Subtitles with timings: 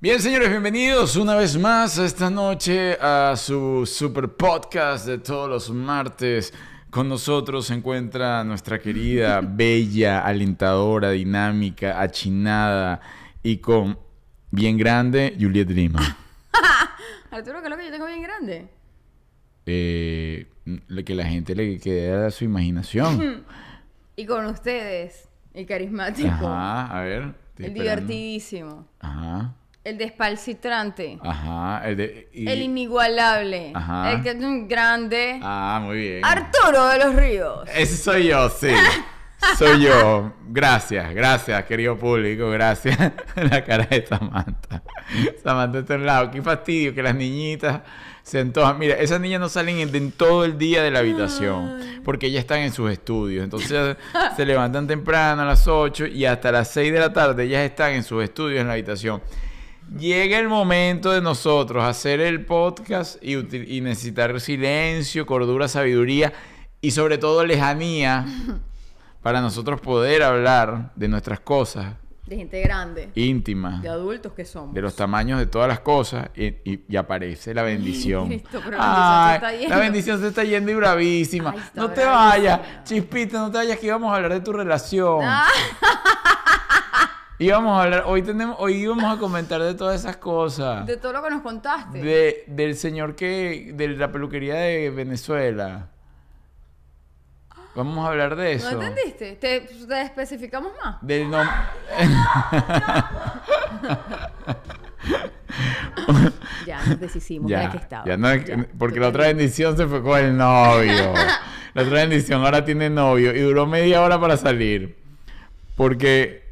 [0.00, 5.70] Bien, señores, bienvenidos una vez más esta noche a su super podcast de todos los
[5.70, 6.54] martes.
[6.88, 13.00] Con nosotros se encuentra nuestra querida, bella, alentadora, dinámica, achinada
[13.42, 13.98] y con
[14.52, 16.00] bien grande Juliet Lima.
[17.30, 18.77] Arturo, ¿qué es lo que yo tengo bien grande?
[19.70, 20.46] Eh,
[21.04, 23.44] que la gente le quede a su imaginación.
[24.16, 26.28] y con ustedes, el carismático.
[26.28, 27.34] Ajá, a ver.
[27.58, 28.86] El divertidísimo.
[29.00, 29.54] Ajá.
[29.84, 31.18] El despalcitrante.
[31.22, 31.86] Ajá.
[31.86, 33.72] El, de, el inigualable.
[33.74, 34.12] Ajá.
[34.12, 35.38] El que es un grande.
[35.42, 36.24] Ah, muy bien.
[36.24, 37.68] Arturo de los Ríos.
[37.74, 38.70] Ese soy yo, sí.
[39.58, 40.32] soy yo.
[40.48, 42.48] Gracias, gracias, querido público.
[42.50, 42.96] Gracias.
[43.36, 44.82] La cara de Samantha.
[45.42, 46.30] Samantha está en lado.
[46.30, 47.82] Qué fastidio que las niñitas
[48.28, 48.74] se.
[48.78, 52.60] Mira, esas niñas no salen en, todo el día de la habitación porque ya están
[52.60, 53.42] en sus estudios.
[53.42, 53.96] Entonces
[54.36, 57.92] se levantan temprano a las 8 y hasta las 6 de la tarde ellas están
[57.92, 59.22] en sus estudios en la habitación.
[59.98, 63.36] Llega el momento de nosotros hacer el podcast y,
[63.80, 66.34] necesitar silencio, cordura, sabiduría
[66.82, 68.26] y sobre todo lejanía
[69.22, 71.94] para nosotros poder hablar de nuestras cosas.
[72.28, 73.10] De gente grande.
[73.14, 73.80] Íntima.
[73.80, 74.74] De adultos que somos.
[74.74, 76.28] De los tamaños de todas las cosas.
[76.36, 78.42] Y, aparece la bendición.
[78.70, 81.54] la bendición se está yendo y bravísima.
[81.74, 85.20] no te vayas, chispita, no te vayas que íbamos a hablar de tu relación.
[85.22, 85.46] Ah.
[87.40, 90.84] Íbamos a hablar, hoy tenemos, hoy íbamos a comentar de todas esas cosas.
[90.86, 92.02] De todo lo que nos contaste.
[92.02, 95.88] De, del señor que, de la peluquería de Venezuela.
[97.74, 98.70] Vamos a hablar de eso.
[98.72, 99.36] ¿No entendiste?
[99.36, 100.96] ¿Te, te especificamos más?
[101.00, 101.54] Del nombre.
[106.66, 108.04] ya nos deshicimos ya, que estaba.
[108.78, 111.14] porque la otra bendición se fue con el novio.
[111.74, 114.98] la otra bendición ahora tiene novio y duró media hora para salir.
[115.76, 116.44] Porque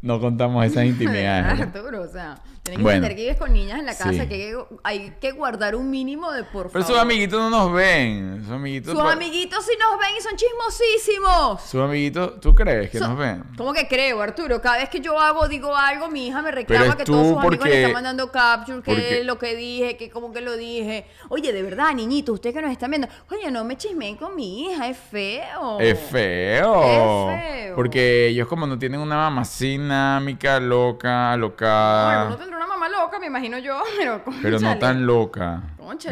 [0.00, 1.60] no contamos esas intimidades.
[1.60, 5.14] Arturo, o sea, tienen que entender que vives con niñas en la casa, que hay
[5.20, 6.72] que guardar un mínimo de por favor.
[6.72, 8.42] Pero sus amiguitos no nos ven.
[8.44, 11.62] Sus amiguitos, sus amiguitos sí nos ven y son chismosísimos.
[11.62, 13.44] Sus amiguitos, ¿tú crees que nos ven?
[13.56, 14.60] ¿Cómo que creo, Arturo?
[14.60, 17.66] Cada vez que yo hago, digo algo, mi hija me reclama que todos sus amigos
[17.66, 21.06] le están mandando capture, que lo que dije, que como que lo dije.
[21.28, 24.64] Oye, de verdad, niñitos, ustedes que nos están viendo, oye, no me chismeen con mi
[24.64, 25.78] hija, es feo.
[25.80, 26.82] Es feo.
[26.82, 27.76] Es feo.
[27.76, 32.36] Porque ellos como no tienen una mamá dinámica, loca, alocada.
[32.36, 32.57] Bueno, no
[32.88, 34.22] loca, me imagino yo, pero...
[34.42, 35.62] Pero no tan loca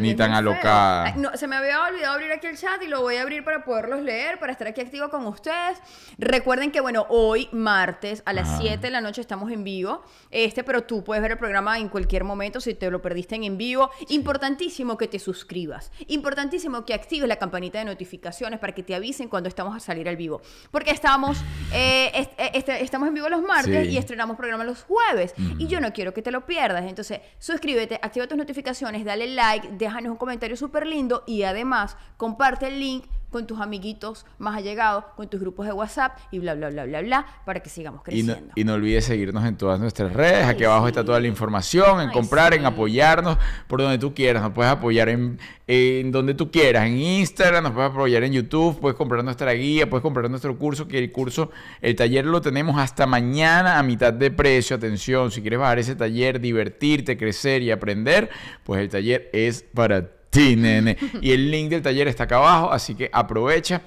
[0.01, 1.15] ni tan alocada.
[1.35, 4.03] se me había olvidado abrir aquí el chat y lo voy a abrir para poderlos
[4.03, 5.79] leer, para estar aquí activo con ustedes.
[6.19, 10.03] Recuerden que, bueno, hoy, martes, a las 7 de la noche estamos en vivo.
[10.31, 13.45] Este, pero tú puedes ver el programa en cualquier momento si te lo perdiste en
[13.45, 13.91] en vivo.
[14.09, 15.91] Importantísimo que te suscribas.
[16.09, 20.09] Importantísimo que actives la campanita de notificaciones para que te avisen cuando estamos a salir
[20.09, 20.43] al vivo.
[20.71, 21.39] Porque estamos,
[21.73, 25.35] eh, eh, este, estamos en vivo los martes y estrenamos programa los jueves.
[25.59, 26.85] Y yo no quiero que te lo pierdas.
[26.85, 32.69] Entonces, suscríbete, activa tus notificaciones, dale like déjanos un comentario súper lindo y además comparte
[32.69, 36.71] el link con tus amiguitos más allegados, con tus grupos de WhatsApp y bla, bla,
[36.71, 38.53] bla, bla, bla, para que sigamos creciendo.
[38.55, 40.47] Y no, olvides seguirnos en todas nuestras redes.
[40.47, 44.43] Aquí abajo está toda la información, en comprar, en apoyarnos, por donde tú quieras.
[44.43, 48.79] Nos puedes apoyar en, en donde tú quieras, en Instagram, nos puedes apoyar en YouTube,
[48.81, 51.51] puedes comprar nuestra guía, puedes comprar nuestro curso, que el curso,
[51.81, 54.77] el taller lo tenemos hasta mañana a mitad de precio.
[54.77, 58.31] Atención, si quieres bajar ese taller, divertirte, crecer y aprender,
[58.65, 60.97] pues el taller es para ti Sí, nene.
[61.21, 63.81] Y el link del taller está acá abajo, así que aprovecha.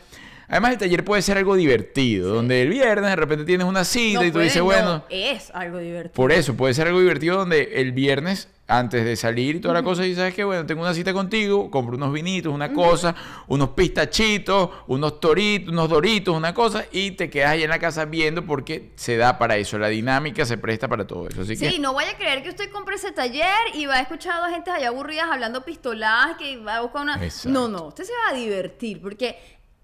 [0.48, 4.26] Además, el taller puede ser algo divertido, donde el viernes de repente tienes una cita
[4.26, 5.06] y tú dices, bueno.
[5.09, 6.14] es algo divertido.
[6.14, 9.84] Por eso, puede ser algo divertido donde el viernes antes de salir y toda la
[9.84, 13.16] cosa, y sabes que, bueno, tengo una cita contigo, compro unos vinitos, una cosa,
[13.47, 18.06] unos pistachitos, unos toritos, unos doritos, una cosa, y te quedas ahí en la casa
[18.06, 21.41] viendo porque se da para eso, la dinámica se presta para todo eso.
[21.41, 24.44] Así sí, no vaya a creer que usted compre ese taller y va a escuchar
[24.44, 27.20] a gente allá aburridas hablando pistoladas, que va a buscar una...
[27.46, 29.38] No, no, usted se va a divertir porque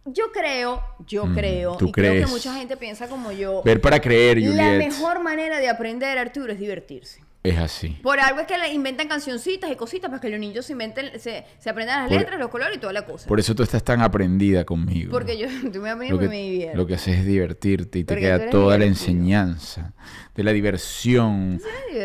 [0.06, 3.64] yo creo, yo creo, y creo que mucha gente piensa como yo.
[3.64, 4.56] Ver para creer, Juliet.
[4.56, 7.25] La mejor manera de aprender, Arturo, es divertirse.
[7.46, 7.98] Es así.
[8.02, 11.20] Por algo es que le inventan cancioncitas y cositas para que los niños se inventen,
[11.20, 13.28] se, se aprendan las letras, los colores y toda la cosa.
[13.28, 15.12] Por eso tú estás tan aprendida conmigo.
[15.12, 16.78] Porque yo tú me lo que, me divierto.
[16.78, 19.94] Lo que haces es divertirte y te queda toda la enseñanza
[20.36, 21.62] de la diversión.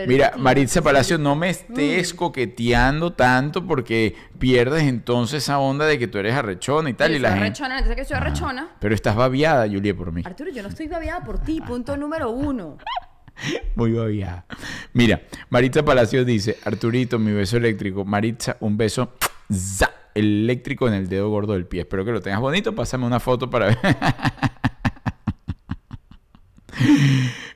[0.06, 2.16] Mira, Maritza Palacio, no me estés mm.
[2.16, 7.14] coqueteando tanto porque pierdes entonces esa onda de que tú eres arrechona y tal.
[7.14, 7.44] y la gente...
[7.46, 8.68] arrechona, que soy arrechona.
[8.78, 10.22] pero estás babiada, Julia, por mí.
[10.24, 12.78] Arturo, yo no estoy babiada por ti, punto número uno.
[13.74, 14.44] Muy babiada.
[14.92, 18.04] Mira, Maritza Palacios dice, Arturito, mi beso eléctrico.
[18.04, 19.12] Maritza, un beso
[19.52, 21.80] za, eléctrico en el dedo gordo del pie.
[21.82, 22.74] Espero que lo tengas bonito.
[22.74, 23.78] Pásame una foto para ver.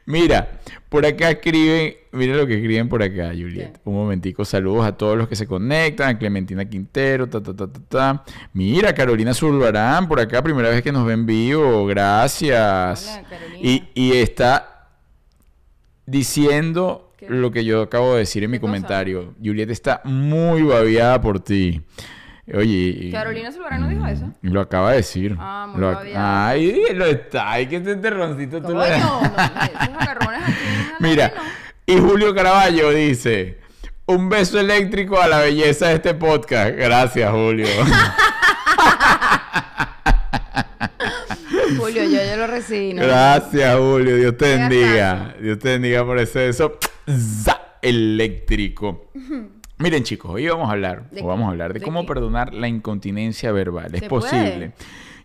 [0.06, 0.60] Mira,
[0.90, 3.80] por acá escriben, mira lo que escriben por acá, Juliet.
[3.84, 7.72] Un momentico, saludos a todos los que se conectan, a Clementina Quintero, ta, ta, ta,
[7.72, 8.25] ta, ta.
[8.52, 13.16] Mira, Carolina Zulbarán, por acá, primera vez que nos ven vivo, gracias.
[13.19, 13.58] Hola, Carolina.
[13.62, 14.74] y, y está
[16.06, 17.26] diciendo ¿Qué?
[17.30, 18.70] lo que yo acabo de decir en mi ¿Qué cosa?
[18.72, 19.34] comentario.
[19.42, 21.82] Juliet está muy babiada por ti.
[22.52, 24.30] Oye, Carolina Zulbarán no dijo eso.
[24.42, 25.34] lo acaba de decir.
[25.40, 26.12] Ah, muy Lo ac-.
[26.14, 27.52] Ay, lo está.
[27.52, 29.32] Ay, que este terroncito tú lo- no, no,
[31.00, 31.32] Mira,
[31.86, 33.60] y Julio Caraballo dice:
[34.04, 36.74] Un beso eléctrico a la belleza de este podcast.
[36.76, 37.66] Gracias, Julio.
[37.86, 37.94] no.
[41.79, 42.94] Julio, yo ya lo recibí.
[42.94, 43.03] ¿no?
[43.03, 44.17] Gracias, Julio.
[44.17, 45.35] Dios te bendiga.
[45.41, 49.11] Dios te bendiga por ese beso za, eléctrico.
[49.79, 53.50] Miren, chicos, hoy vamos a hablar, vamos a hablar de ¿De cómo perdonar la incontinencia
[53.50, 53.93] verbal.
[53.94, 54.73] Es ¿Se posible.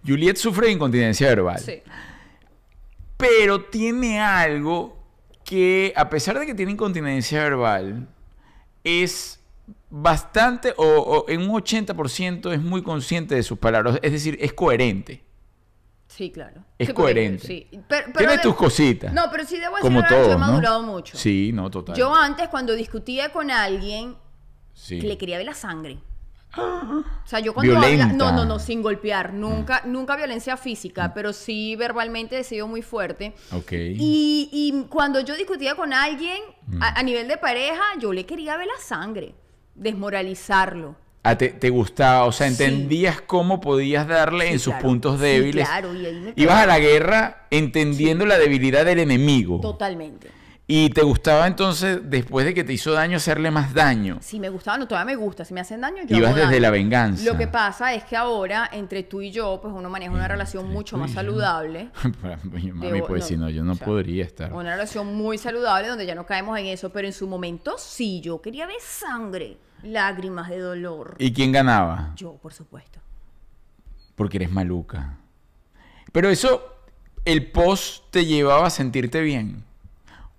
[0.06, 1.60] Juliet sufre de incontinencia verbal.
[1.60, 1.82] Sí.
[3.16, 4.98] Pero tiene algo
[5.46, 8.08] que, a pesar de que tiene incontinencia verbal,
[8.84, 9.40] es
[9.90, 14.00] bastante, o, o en un 80% es muy consciente de sus palabras.
[14.02, 15.24] Es decir, es coherente.
[16.20, 16.66] Sí, claro.
[16.78, 17.48] Es Sí, coherente.
[17.48, 17.68] Sí.
[17.72, 19.14] Pero, pero Tiene de- tus cositas.
[19.14, 20.48] No, pero sí debo decir como verdad, yo he todos, ¿no?
[20.48, 21.18] madurado mucho.
[21.18, 21.96] Sí, no, total.
[21.96, 24.18] Yo antes, cuando discutía con alguien,
[24.74, 25.00] Sí.
[25.00, 26.00] le quería ver la sangre.
[26.58, 31.32] O sea, yo cuando habla, no, no, no, sin golpear, nunca, nunca violencia física, pero
[31.32, 33.34] sí verbalmente he sido muy fuerte.
[33.54, 33.72] Ok.
[33.72, 36.84] Y, y cuando yo discutía con alguien Mm.
[36.84, 39.36] a, a nivel de pareja, yo le quería ver la sangre,
[39.76, 40.96] desmoralizarlo.
[41.22, 42.64] Ah, te, te gustaba, o sea, Sí.
[42.64, 44.88] entendías cómo podías darle Sí, en sus claro.
[44.88, 45.68] puntos Sí, débiles.
[45.68, 49.60] claro, y ahí me Ibas a la guerra entendiendo la debilidad del enemigo.
[49.60, 50.32] Totalmente.
[50.72, 54.20] Y te gustaba entonces, después de que te hizo daño, hacerle más daño.
[54.22, 55.44] Si me gustaba, no, todavía me gusta.
[55.44, 56.62] Si me hacen daño, yo Ibas hago desde daño.
[56.62, 57.24] la venganza.
[57.26, 60.70] Lo que pasa es que ahora, entre tú y yo, pues uno maneja una relación
[60.70, 61.16] mucho más yo.
[61.16, 61.90] saludable.
[62.74, 64.54] Mami, pues si no, yo no o sea, podría estar.
[64.54, 68.22] Una relación muy saludable donde ya no caemos en eso, pero en su momento sí,
[68.22, 71.16] yo quería ver sangre, lágrimas de dolor.
[71.20, 72.14] ¿Y quién ganaba?
[72.16, 73.00] Yo, por supuesto.
[74.16, 75.18] Porque eres maluca.
[76.12, 76.62] Pero eso,
[77.26, 79.64] el post te llevaba a sentirte bien.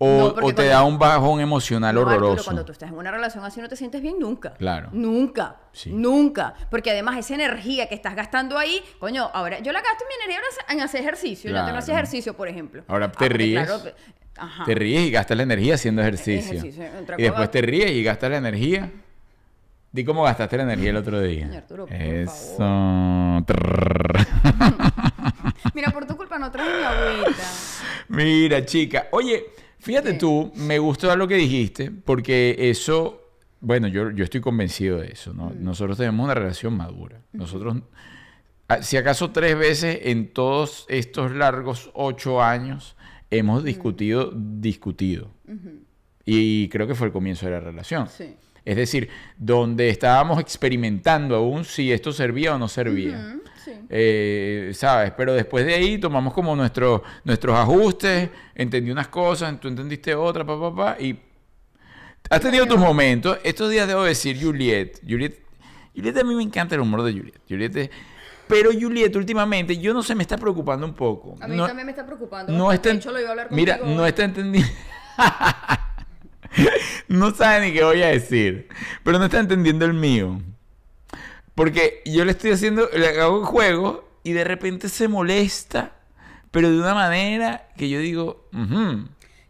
[0.03, 2.45] O, No, te da un bajón emocional No, horroroso.
[2.45, 4.55] cuando tú estás en una relación así no te sientes bien nunca.
[4.55, 4.89] Claro.
[4.93, 5.57] Nunca.
[5.73, 5.93] Sí.
[5.93, 6.55] Nunca.
[6.71, 10.41] Porque además esa energía que estás gastando ahí, coño, ahora yo la gasto mi energía
[10.71, 11.51] en hacer ejercicio.
[11.51, 11.67] Yo Claro.
[11.67, 12.83] tengo que hacer ejercicio, por ejemplo.
[12.89, 13.67] Ahora Ah, te ríes.
[13.67, 13.83] claro,
[14.39, 14.65] ajá.
[14.65, 16.51] Te ríes y gastas la energía haciendo ejercicio.
[16.59, 16.85] Ejercicio,
[17.19, 18.91] y después te ríes y gastas la energía.
[19.93, 21.51] Di cómo gastaste la energía el otro día.
[21.53, 22.63] Arturo, por Eso.
[25.75, 27.43] Mira, por tu culpa no traje mi agüita.
[28.09, 29.09] Mira, chica.
[29.11, 29.47] Oye,
[29.81, 30.19] fíjate ¿Qué?
[30.19, 35.35] tú, me gustó lo que dijiste, porque eso, bueno, yo, yo estoy convencido de eso,
[35.35, 35.47] ¿no?
[35.47, 35.65] Mm.
[35.65, 37.23] Nosotros tenemos una relación madura.
[37.33, 37.79] Nosotros,
[38.69, 42.97] ah, si acaso tres veces en todos estos largos ocho años,
[43.29, 45.33] hemos discutido, discutido.
[46.25, 48.07] Y creo que fue el comienzo de la relación.
[48.09, 48.37] Sí.
[48.71, 53.37] Es decir, donde estábamos experimentando aún si esto servía o no servía.
[53.65, 53.73] Sí.
[53.89, 55.13] Eh, ¿Sabes?
[55.17, 60.47] Pero después de ahí tomamos como nuestro- nuestros ajustes, entendí unas cosas, tú entendiste otras,
[60.47, 61.19] pa, pa, pa, y
[62.31, 63.39] has tenido tus momentos.
[63.43, 65.41] Estos días debo decir, Juliet, Juliet,
[65.93, 67.41] Juliet a mí me encanta el humor de Juliet.
[67.49, 67.91] Juliet es-
[68.47, 71.35] pero Juliet últimamente, yo no sé, me está preocupando un poco.
[71.41, 72.53] A mí no, también me está preocupando.
[72.53, 74.71] no está, De hecho, lo iba a hablar mira, no está entendiendo.
[77.09, 78.69] no sabe ni qué voy a decir,
[79.05, 80.41] pero no está entendiendo el mío.
[81.55, 85.93] Porque yo le estoy haciendo, le hago el juego y de repente se molesta,
[86.51, 88.49] pero de una manera que yo digo.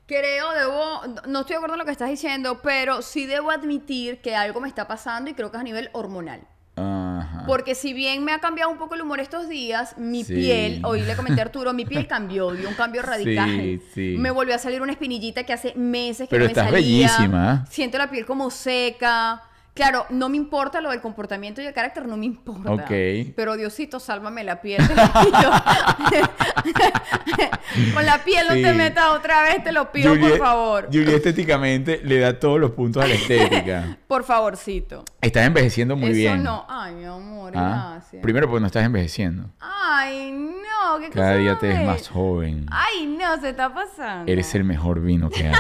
[0.07, 4.21] Creo, debo, no estoy de acuerdo en lo que estás diciendo, pero sí debo admitir
[4.21, 6.41] que algo me está pasando y creo que es a nivel hormonal.
[6.81, 7.45] Ajá.
[7.47, 10.35] Porque si bien me ha cambiado un poco el humor estos días, mi Sí.
[10.35, 13.49] piel, hoy le comenté a Arturo, mi piel cambió, dio un cambio radical.
[13.51, 14.15] Sí, sí.
[14.19, 17.07] Me volvió a salir una espinillita que hace meses que Pero no me estás salía.
[17.09, 17.67] bellísima.
[17.71, 19.43] Siento la piel como seca.
[19.75, 22.73] Claro, no me importa lo del comportamiento y el carácter, no me importa.
[22.73, 22.91] Ok.
[23.37, 24.83] Pero Diosito, sálvame la piel.
[27.95, 28.63] Con la piel no Sí.
[28.63, 30.87] te metas otra vez, te lo pido, por favor.
[30.87, 33.97] Juliet estéticamente le da todos los puntos a la estética.
[34.09, 35.05] Por favorcito.
[35.21, 36.43] Estás envejeciendo muy Eso bien.
[36.43, 36.67] no.
[36.69, 38.23] Ay, mi amor, Ah, gracias.
[38.23, 39.51] Primero porque no estás envejeciendo.
[39.61, 42.67] Ay, no, qué Cada cosa día te ves más joven.
[42.71, 44.31] Ay, no, se está pasando.
[44.31, 45.55] Eres el mejor vino que hay.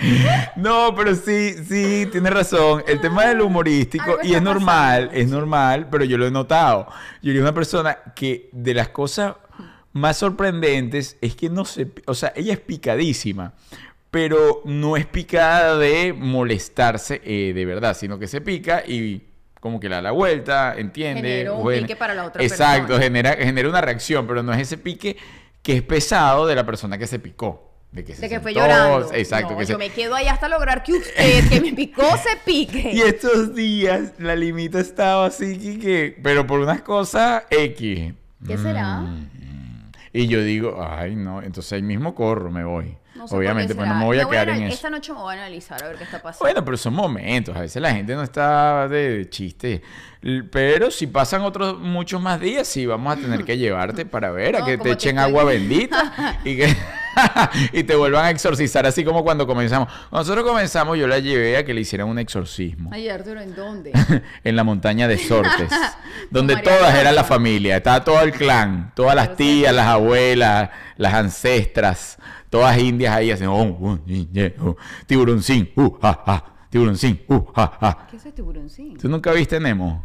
[0.56, 2.82] no, pero sí, sí, tienes razón.
[2.86, 6.86] El tema del humorístico, y es normal, pasando, es normal, pero yo lo he notado.
[7.22, 9.34] Yo soy una persona que de las cosas
[9.92, 13.54] más sorprendentes es que no se, o sea, ella es picadísima,
[14.10, 19.22] pero no es picada de molestarse eh, de verdad, sino que se pica y
[19.60, 21.20] como que le da la vuelta, entiende.
[21.28, 23.02] Genera un Bueno, pique para la otra Exacto, persona.
[23.04, 25.16] genera, genera una reacción, pero no es ese pique
[25.62, 27.67] que es pesado de la persona que se picó.
[27.92, 29.12] De que, se De que fue llorando.
[29.14, 29.52] Exacto.
[29.52, 32.36] No, que yo se- me quedo ahí hasta lograr que usted, que me picó, se
[32.44, 32.92] pique.
[32.92, 38.12] Y estos días la limita estaba así que, pero por unas cosas X.
[38.46, 38.98] ¿Qué será?
[39.00, 39.30] Mm.
[40.12, 42.96] Y yo digo, ay no, entonces ahí mismo corro, me voy.
[43.14, 44.74] No sé Obviamente, pues no me voy a Me quedar en eso.
[44.74, 46.44] Esta noche me voy a analizar a ver qué está pasando.
[46.44, 49.82] Bueno, pero son momentos, a veces la gente no está de chiste.
[50.50, 54.56] Pero si pasan otros muchos más días, sí vamos a tener que llevarte para ver,
[54.56, 56.76] a que te echen agua bendita y que
[57.72, 59.88] y te vuelvan a exorcizar, así como cuando comenzamos.
[60.10, 63.54] Cuando nosotros comenzamos, yo la llevé a que le hicieran un exorcismo Ay, Arturo, ¿en
[63.54, 63.92] dónde?
[64.44, 65.70] en la montaña de Sortes,
[66.30, 70.70] donde María todas eran la familia, estaba todo el clan, todas las tías, las abuelas,
[70.96, 72.18] las ancestras,
[72.50, 73.98] todas indias ahí haciendo oh, oh,
[74.60, 78.06] oh, tiburoncín, uh, ja, ja, tiburoncín, uh, ja, ja.
[78.10, 78.96] ¿Qué es ese tiburoncín?
[78.98, 80.04] ¿Tú nunca viste Nemo?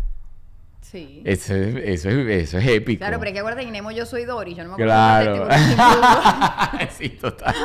[0.81, 1.21] Sí.
[1.25, 2.99] Eso es, eso es, eso es épico.
[2.99, 5.47] Claro, pero hay que acuérdate que Nemo yo soy Dory, yo no me acuerdo Claro.
[5.47, 6.87] puro.
[6.97, 7.55] sí, total.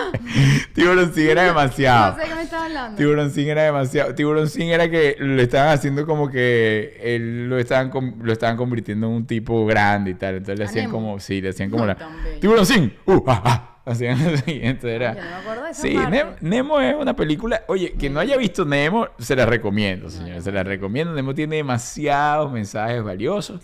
[0.72, 2.12] Tiburoncín era demasiado.
[2.16, 2.96] No sé de qué me estás hablando.
[2.96, 4.14] Tiburoncín era demasiado.
[4.14, 7.90] Tiburoncín era que lo estaban haciendo como que él lo estaban
[8.22, 10.36] lo estaban convirtiendo en un tipo grande y tal.
[10.36, 10.98] Entonces le ¿A hacían Nemo?
[10.98, 12.38] como, sí, le hacían como Ay, la.
[12.40, 13.77] Tiburoncín, uh, ah, ah.
[13.88, 14.60] Hacían así.
[14.62, 15.14] Entonces era.
[15.14, 16.10] Yo no me acuerdo de esa Sí, parte.
[16.10, 17.62] Nemo, Nemo es una película.
[17.68, 20.44] Oye, quien no haya visto Nemo, se la recomiendo, señores.
[20.44, 21.12] Se la recomiendo.
[21.14, 23.60] Nemo tiene demasiados mensajes valiosos.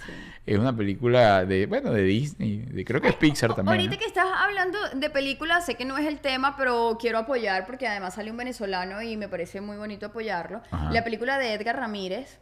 [0.46, 2.58] Es una película de, bueno, de Disney.
[2.58, 3.68] de- creo que es Pixar también.
[3.76, 3.98] Ahorita ¿no?
[3.98, 7.88] que estás hablando de películas, sé que no es el tema, pero quiero apoyar porque
[7.88, 10.60] además sale un venezolano y me parece muy bonito apoyarlo.
[10.70, 10.90] Ajá.
[10.92, 12.40] La película de Edgar Ramírez,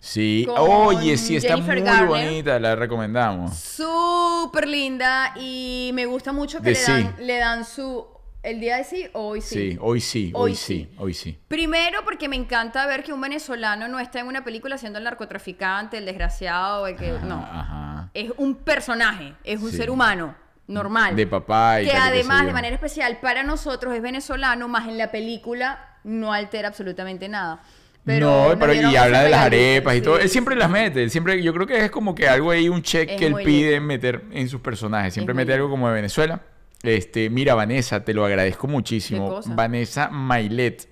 [0.00, 0.46] Sí.
[0.56, 2.06] Oye, sí, está Jennifer muy Garner.
[2.08, 2.58] bonita.
[2.60, 3.56] La recomendamos.
[3.56, 6.92] súper linda y me gusta mucho que De le sí.
[6.92, 8.06] dan, le dan su...
[8.42, 9.72] El día de sí, hoy sí.
[9.72, 10.94] Sí, hoy sí, hoy, Hoy sí, sí.
[10.98, 11.36] hoy sí.
[11.48, 15.04] Primero porque me encanta ver que un venezolano no está en una película siendo el
[15.04, 17.10] narcotraficante, el desgraciado, el que...
[17.10, 17.34] Ajá, no.
[17.40, 18.10] Ajá.
[18.14, 19.76] Es un personaje, es un Sí.
[19.78, 20.36] ser humano,
[20.68, 21.16] normal.
[21.16, 22.46] De papá y que tal, además yo.
[22.46, 27.60] de manera especial para nosotros es venezolano, más en la película no altera absolutamente nada.
[28.06, 30.18] Pero no, pero y habla de las arepas y sí, todo.
[30.20, 31.10] Él siempre las mete.
[31.10, 33.80] Siempre, yo creo que es como que algo ahí, un check Es que él pide
[33.80, 35.12] meter en sus personajes.
[35.12, 36.40] Siempre mete algo como de Venezuela.
[36.84, 39.40] Este, mira, Vanessa, te lo agradezco muchísimo.
[39.46, 40.88] Vanessa Mailet.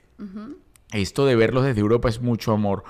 [0.93, 2.83] Esto de verlos desde Europa es mucho amor.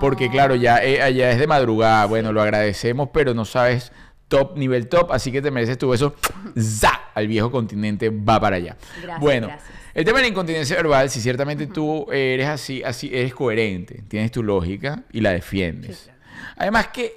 [0.00, 2.06] Porque claro, ya eh, allá es de madrugada.
[2.06, 3.92] Bueno, lo agradecemos, pero no sabes
[4.28, 5.12] top, nivel top.
[5.12, 6.14] Así que te mereces tu beso.
[6.58, 7.10] ¡Za!
[7.14, 8.78] Al viejo continente va para allá.
[9.02, 9.77] Gracias, bueno, gracias.
[9.94, 14.30] El tema de la incontinencia verbal, si ciertamente tú eres así, así, eres coherente, tienes
[14.30, 15.96] tu lógica y la defiendes.
[15.98, 16.18] Sí, claro.
[16.56, 17.16] Además que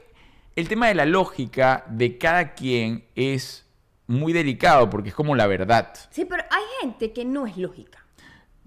[0.56, 3.66] el tema de la lógica de cada quien es
[4.08, 5.94] muy delicado porque es como la verdad.
[6.10, 8.00] Sí, pero hay gente que no es lógica.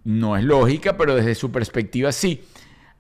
[0.05, 2.45] No es lógica, pero desde su perspectiva sí.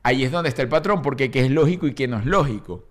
[0.03, 2.89] Ahí es donde está el patrón, porque qué es lógico y qué no es lógico.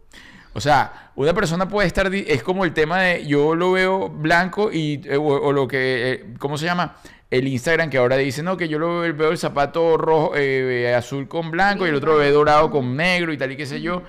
[0.54, 4.72] O sea, una persona puede estar, es como el tema de yo lo veo blanco
[4.72, 6.96] y, eh, o, o lo que, eh, ¿cómo se llama?
[7.34, 11.28] El Instagram que ahora dice, no, que yo lo veo, el zapato rojo, eh, azul
[11.28, 14.04] con blanco y el otro ve dorado con negro y tal y qué sé yo.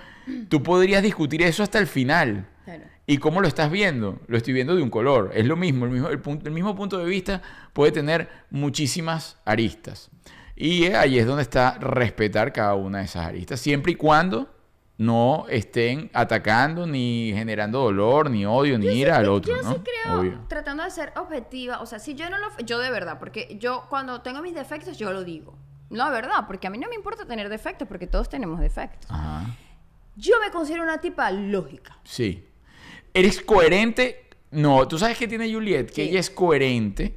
[0.50, 2.46] Tú podrías discutir eso hasta el final.
[2.66, 2.84] Claro.
[3.06, 4.20] ¿Y cómo lo estás viendo?
[4.26, 5.30] Lo estoy viendo de un color.
[5.34, 7.40] Es lo mismo, el mismo, el punto, el mismo punto de vista
[7.72, 10.10] puede tener muchísimas aristas.
[10.54, 14.53] Y eh, ahí es donde está respetar cada una de esas aristas, siempre y cuando
[14.96, 19.72] no estén atacando, ni generando dolor, ni odio, ni ira al otro, Yo ¿no?
[19.74, 20.40] sí creo, Obvio.
[20.48, 22.46] tratando de ser objetiva, o sea, si yo no lo...
[22.64, 25.58] Yo de verdad, porque yo cuando tengo mis defectos, yo lo digo.
[25.90, 29.10] No, verdad, porque a mí no me importa tener defectos, porque todos tenemos defectos.
[29.10, 29.46] Ajá.
[30.16, 31.98] Yo me considero una tipa lógica.
[32.04, 32.46] Sí.
[33.12, 34.28] ¿Eres coherente?
[34.52, 36.10] No, tú sabes que tiene Juliet, que Sí.
[36.10, 37.16] ella es coherente,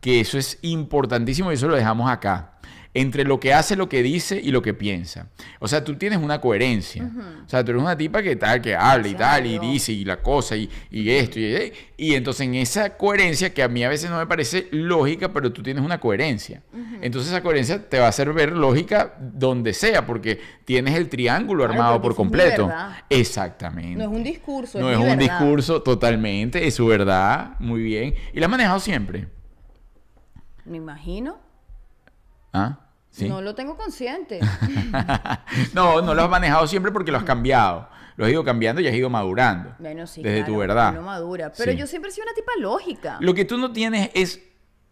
[0.00, 2.58] que eso es importantísimo y eso lo dejamos acá.
[2.98, 5.28] Entre lo que hace, lo que dice y lo que piensa.
[5.58, 7.10] O sea, tú tienes una coherencia.
[7.44, 10.02] O sea, tú eres una tipa que tal, que habla y tal, y dice, y
[10.06, 13.90] la cosa, y, y esto, y, y entonces en esa coherencia, que a mí a
[13.90, 16.62] veces no me parece lógica, pero tú tienes una coherencia.
[17.02, 21.64] Entonces esa coherencia te va a hacer ver lógica donde sea, porque tienes el triángulo
[21.64, 22.66] Claro, armado por es completo.
[22.68, 22.96] verdad.
[23.10, 23.96] Exactamente.
[24.02, 25.38] No es un discurso, No es es un verdad.
[25.38, 28.14] discurso totalmente, es su verdad, muy bien.
[28.32, 29.28] ¿Y la has manejado siempre?
[30.64, 31.38] Me imagino.
[32.54, 32.80] ¿Ah?
[33.16, 33.28] ¿Sí?
[33.28, 34.40] No lo tengo consciente.
[35.72, 37.88] no, no lo has manejado siempre porque lo has cambiado.
[38.16, 39.74] Lo has ido cambiando y has ido madurando.
[39.78, 40.92] Bueno, sí, Desde claro, tu verdad.
[40.92, 41.50] uno madura.
[41.56, 41.78] Pero Sí.
[41.78, 43.16] yo siempre he sido una tipa lógica.
[43.20, 44.42] Lo que tú no tienes es,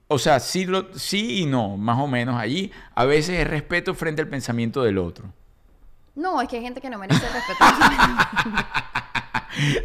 [0.09, 2.73] o sea, sí, lo, sí y no, más o menos allí.
[2.95, 5.27] A veces es respeto frente al pensamiento del otro.
[6.15, 7.59] No, es que hay gente que no merece respeto.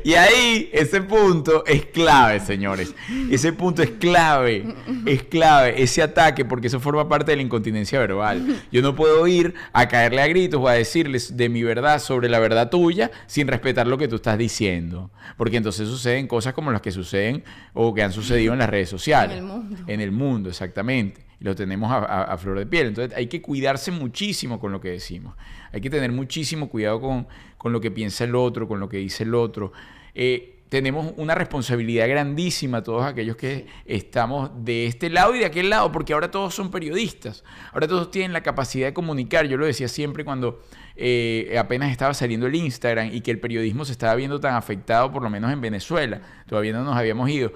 [0.03, 2.93] Y ahí, ese punto es clave, señores.
[3.29, 4.75] Ese punto es clave.
[5.05, 5.81] Es clave.
[5.81, 8.61] Ese ataque, porque eso forma parte de la incontinencia verbal.
[8.71, 12.29] Yo no puedo ir a caerle a gritos o a decirles de mi verdad sobre
[12.29, 15.11] la verdad tuya sin respetar lo que tú estás diciendo.
[15.37, 18.89] Porque entonces suceden cosas como las que suceden o que han sucedido en las redes
[18.89, 19.37] sociales.
[19.37, 19.75] En el mundo.
[19.87, 21.25] En el mundo, exactamente.
[21.41, 22.87] Y lo tenemos a, a- a flor de piel.
[22.87, 25.35] Entonces hay que cuidarse muchísimo con lo que decimos.
[25.71, 27.27] Hay que tener muchísimo cuidado con,
[27.59, 29.71] con lo que piensa el otro, con lo que dice el otro.
[30.15, 35.69] Eh, tenemos una responsabilidad grandísima todos aquellos que estamos de este lado y de aquel
[35.69, 37.43] lado, porque ahora todos son periodistas.
[37.73, 39.45] Ahora todos tienen la capacidad de comunicar.
[39.47, 40.61] Yo lo decía siempre cuando
[40.95, 45.11] eh, apenas estaba saliendo el Instagram y que el periodismo se estaba viendo tan afectado,
[45.11, 46.21] por lo menos en Venezuela.
[46.47, 47.51] Todavía no nos habíamos ido.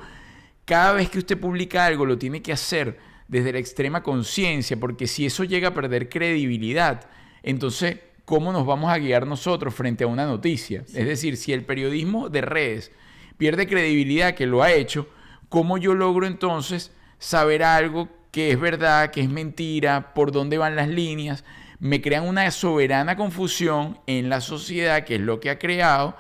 [0.65, 2.97] Cada vez que usted publica algo, lo tiene que hacer
[3.29, 7.07] desde la extrema conciencia, porque si eso llega a perder credibilidad,
[7.43, 10.81] entonces, ¿cómo nos vamos a guiar nosotros frente a una noticia?
[10.81, 12.91] Es decir, si el periodismo de redes
[13.37, 15.07] pierde credibilidad, que lo ha hecho,
[15.49, 20.75] ¿cómo yo logro entonces saber algo que es verdad, que es mentira, por dónde van
[20.75, 21.43] las líneas?
[21.79, 26.15] Me crean una soberana confusión en la sociedad, que es lo que ha creado,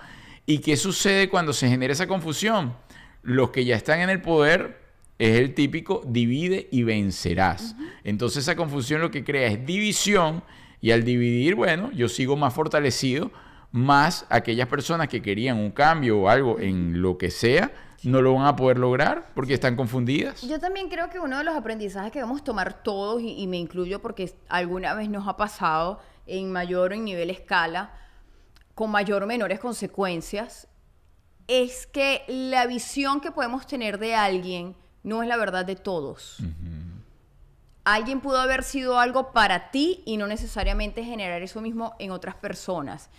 [0.45, 2.75] ¿y qué sucede cuando se genera esa confusión?
[3.21, 4.83] Los que ya están en el poder
[5.17, 7.75] es el típico divide y vencerás.
[8.03, 10.43] Entonces esa confusión lo que crea es división
[10.83, 13.31] y al dividir, bueno, yo sigo más fortalecido,
[13.71, 17.71] más aquellas personas que querían un cambio o algo en lo que sea,
[18.03, 20.41] no lo van a poder lograr porque están confundidas.
[20.41, 23.55] Yo también creo que uno de los aprendizajes que debemos tomar todos, y, y me
[23.55, 27.93] incluyo porque alguna vez nos ha pasado en mayor o en nivel escala,
[28.75, 30.67] con mayor o menores consecuencias,
[31.47, 36.43] es que la visión que podemos tener de alguien no es la verdad de todos.
[37.85, 42.35] Alguien pudo haber sido algo para ti y no necesariamente generar eso mismo en otras
[42.35, 43.09] personas.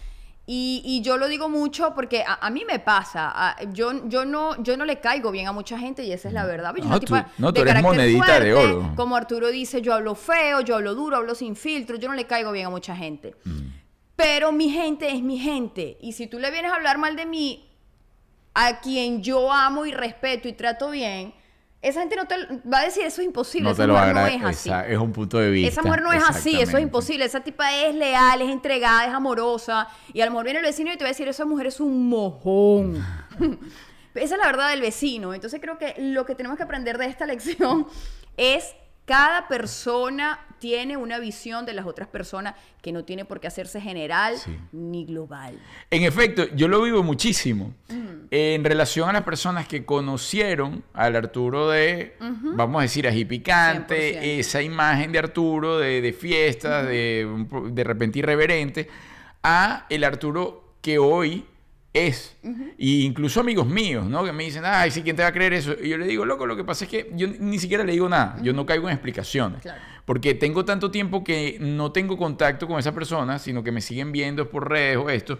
[0.46, 3.30] Y, y yo lo digo mucho porque a, a mí me pasa.
[3.34, 6.34] a- yo, yo, no, yo no le caigo bien a mucha gente y esa es
[6.34, 6.74] la verdad.
[6.76, 8.92] Yo soy No, tú- no, tú eres monedita de oro.
[8.96, 11.96] Como Arturo dice, yo hablo feo, yo hablo duro, hablo sin filtro.
[11.96, 13.34] Yo no le caigo bien a mucha gente.
[14.16, 15.96] Pero mi gente es mi gente.
[16.00, 17.68] Y si tú le vienes a hablar mal de mí,
[18.54, 21.34] a quien yo amo y respeto y trato bien,
[21.88, 22.34] esa gente no te
[22.70, 23.64] va a decir eso es imposible.
[23.64, 24.68] No esa te lo mujer no es así.
[24.68, 25.68] Esa- es un punto de vista.
[25.70, 27.24] Esa mujer no es así, eso es imposible.
[27.24, 29.88] Esa tipa es leal, es entregada, es amorosa.
[30.12, 31.80] Y a lo mejor viene el vecino y te va a decir, esa mujer es
[31.80, 33.04] un mojón.
[34.14, 35.34] Esa es la verdad del vecino.
[35.34, 37.86] Entonces creo que lo que tenemos que aprender de esta lección
[38.36, 43.46] es cada persona tiene una visión de las otras personas que no tiene por qué
[43.48, 44.56] hacerse general Sí.
[44.72, 45.58] ni global.
[45.90, 47.74] En efecto, yo lo vivo muchísimo.
[47.88, 48.26] Mm.
[48.30, 54.14] En relación a las personas que conocieron al Arturo de, vamos a decir, ají picante,
[54.20, 54.40] 100%.
[54.40, 57.28] esa imagen de Arturo de, de fiestas, de,
[57.72, 58.88] de repente irreverente,
[59.42, 61.44] a el Arturo que hoy
[61.94, 62.36] es.
[62.76, 64.22] Y incluso amigos míos, ¿no?
[64.24, 65.74] Que me dicen, ay, sí, ¿quién te va a creer eso?
[65.80, 68.08] Y yo le digo, loco, lo que pasa es que yo ni siquiera le digo
[68.08, 68.36] nada.
[68.42, 69.62] Yo no caigo en explicaciones.
[69.62, 69.80] Claro.
[70.04, 74.12] Porque tengo tanto tiempo que no tengo contacto con esa persona, sino que me siguen
[74.12, 75.38] viendo por redes o esto,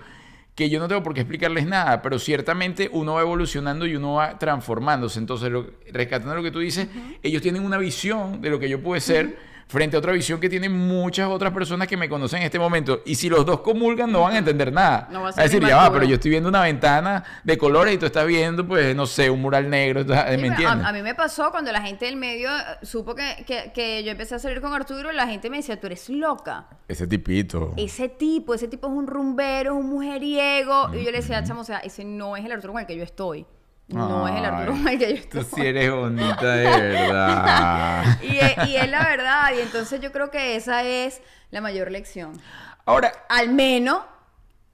[0.54, 4.14] que yo no tengo por qué explicarles nada, pero ciertamente uno va evolucionando y uno
[4.14, 5.18] va transformándose.
[5.18, 6.86] Entonces, lo- rescatando lo que tú dices,
[7.22, 10.48] ellos tienen una visión de lo que yo puedo ser frente a otra visión que
[10.48, 13.00] tienen muchas otras personas que me conocen en este momento.
[13.06, 15.08] Y si los dos comulgan, no van a entender nada.
[15.10, 16.00] No va a a ser decir, misma ya va, altura".
[16.00, 19.30] pero yo estoy viendo una ventana de colores y tú estás viendo, pues, no sé,
[19.30, 20.00] un mural negro.
[20.04, 20.66] ¿Me Sí, pero entiendes?
[20.66, 24.04] A, a mí me pasó cuando la gente del medio eh, supo que, que- que
[24.04, 26.66] yo empecé a salir con Arturo, la gente me decía, tú eres loca.
[26.86, 27.72] Ese tipito.
[27.76, 30.90] Ese tipo, ese tipo es un rumbero, es un mujeriego.
[30.94, 32.96] Y yo le decía, chamo, o sea, ese no es el Arturo con el que
[32.96, 33.46] yo estoy.
[33.88, 35.62] No es el Arturo Ay, el que yo Tú estoy.
[35.62, 38.18] sí eres bonita de verdad.
[38.22, 39.52] Y, es- y es la verdad.
[39.56, 41.20] Y entonces yo creo que esa es
[41.50, 42.40] la mayor lección.
[42.86, 43.98] Ahora, Al menos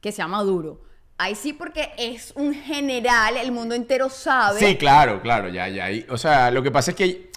[0.01, 0.83] que sea maduro.
[1.19, 4.59] Ahí sí, porque es un general, el mundo entero sabe.
[4.59, 5.85] Sí, claro, claro, ya, ya.
[5.87, 7.31] ahí- O sea, lo que pasa es que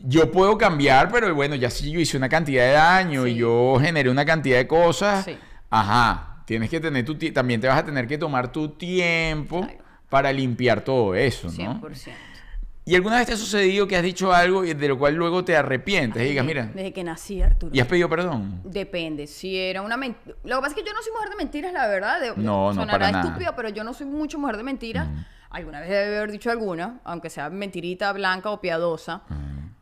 [0.00, 3.38] yo puedo cambiar, pero bueno, ya si yo hice una cantidad de daño y Sí.
[3.38, 5.38] yo generé una cantidad de cosas, Sí.
[5.70, 9.60] ajá, tienes que tener tu tie- también te vas a tener que tomar tu tiempo
[9.62, 9.81] Claro.
[10.12, 11.80] Para limpiar todo eso, ¿no?
[11.80, 12.12] 100%.
[12.84, 15.42] ¿Y alguna vez te ha sucedido que has dicho algo y de lo cual luego
[15.42, 17.74] te arrepientes y digas, mira, Desde que nací, Arturo.
[17.74, 18.60] y has pedido perdón?
[18.64, 20.36] Depende, si era una mentira.
[20.44, 22.20] Lo que pasa es que yo no soy mujer de mentiras, la verdad.
[22.20, 23.24] De- No, no, sonará para nada.
[23.24, 25.08] estúpido, pero yo no soy mucho mujer de mentiras.
[25.52, 29.22] Alguna vez debe haber dicho alguna, aunque sea mentirita blanca o piadosa.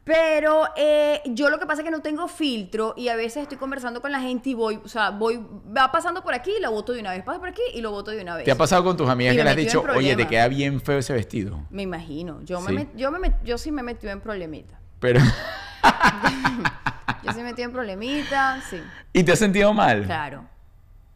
[0.02, 3.59] Pero eh, yo lo que pasa es que no tengo filtro y a veces estoy
[3.59, 5.40] conversando con la gente y voy, o sea, voy,
[5.76, 7.22] va pasando por aquí y lo voto de una vez.
[7.22, 8.44] Pasa por aquí y lo voto de una vez.
[8.44, 10.48] ¿Te ha pasado con tus amigas Y que le has metí dicho, oye, te queda
[10.48, 11.61] bien feo ese vestido?
[11.70, 12.42] Me imagino.
[12.42, 12.72] Yo, Sí.
[12.72, 14.80] me, yo, me yo sí me he metido en problemita.
[14.98, 15.20] Pero,
[17.22, 18.80] Yo sí me metido en problemita, sí.
[19.12, 20.04] ¿y te has sentido mal?
[20.04, 20.44] Claro,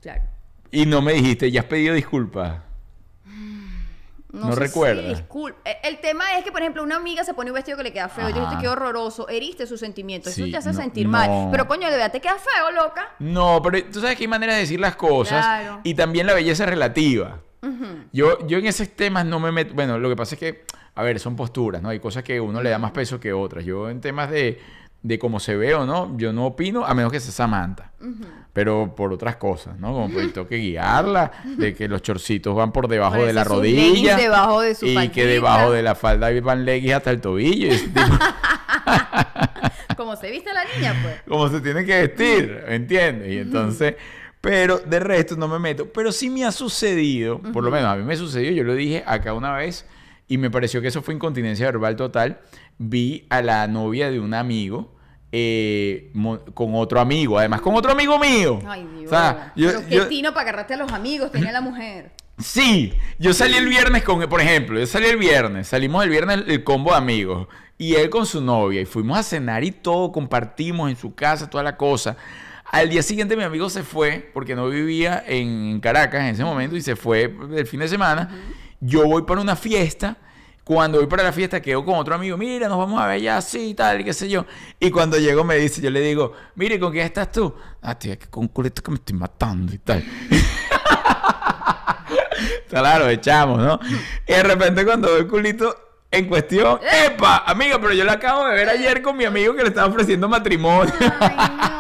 [0.01, 0.23] claro.
[0.71, 2.61] Y no me dijiste, ya has pedido disculpas.
[4.35, 5.19] No, sé recuerdas.
[5.19, 7.85] si Eh, El tema es que, por ejemplo, una amiga se pone un vestido que
[7.85, 8.51] le queda feo y Ajá.
[8.57, 10.33] te queda horroroso, heriste sus sentimientos.
[10.33, 11.13] Sí, Eso te hace no- sentir no.
[11.13, 11.49] mal.
[11.51, 13.11] Pero coño, de verdad te queda feo, loca.
[13.19, 15.81] No, pero tú sabes que hay maneras de decir las cosas Claro.
[15.85, 17.41] y también la belleza relativa.
[18.13, 19.73] yo, yo en esos temas no me meto.
[19.75, 21.89] Bueno, lo que pasa es que, a ver, son posturas, ¿no?
[21.89, 23.65] Hay cosas que uno le da más peso que otras.
[23.65, 24.61] Yo en temas de,
[25.05, 27.93] de cómo se ve o no, yo no opino a menos que sea Samantha.
[28.55, 29.93] Pero por otras cosas, ¿no?
[29.93, 34.17] Como pues, tengo que guiarla, de que los chorcitos van por debajo de la rodilla.
[34.17, 37.67] debajo de su y que debajo de la falda van leggings hasta el tobillo.
[37.67, 38.01] y ese tipo-
[39.97, 41.23] Como se viste la niña, pues.
[41.29, 43.31] como se tiene que vestir, ¿entiendes?
[43.33, 43.95] Y entonces,
[44.41, 45.87] pero de resto no me meto.
[45.93, 49.05] Pero sí me ha sucedido, por lo menos a mí me sucedió, yo lo dije
[49.07, 49.87] acá una vez
[50.29, 52.41] y me pareció que eso fue incontinencia verbal total.
[52.79, 54.95] Vi a la novia de un amigo
[55.33, 56.13] eh,
[56.55, 58.61] con otro amigo, además con otro amigo mío.
[58.67, 59.07] Ay, Dios.
[59.07, 62.13] O sea, yo- Pero qué yo- tino para agarrarte a los amigos tiene la mujer.
[62.39, 66.39] Sí, yo salí el viernes con, por ejemplo, yo salí el viernes, salimos el viernes
[66.39, 67.47] el, el combo de amigos
[67.79, 71.49] y él con su novia y fuimos a cenar y todo, compartimos en su casa,
[71.49, 72.17] toda la cosa.
[72.65, 76.75] Al día siguiente mi amigo se fue porque no vivía en Caracas en ese momento
[76.77, 78.29] y se fue el fin de semana.
[78.87, 80.19] Yo voy para una fiesta.
[80.63, 83.37] Cuando voy para la fiesta quedo con otro amigo, mira, nos vamos a ver ya
[83.39, 84.47] así y tal, y qué sé yo.
[84.81, 87.55] Y cuando llego me dice, yo le digo, mire, ¿con quién estás tú?
[87.83, 90.05] Ah, tío, que con culito que me estoy matando y tal.
[92.69, 93.79] Claro, echamos, ¿no?
[94.27, 95.77] Y de repente cuando veo el culito
[96.11, 97.45] en cuestión, ¡epa!
[97.47, 100.29] Amiga, pero yo la acabo de ver ayer con mi amigo que le estaba ofreciendo
[100.29, 100.93] matrimonio.
[101.21, 101.74] Ay, no.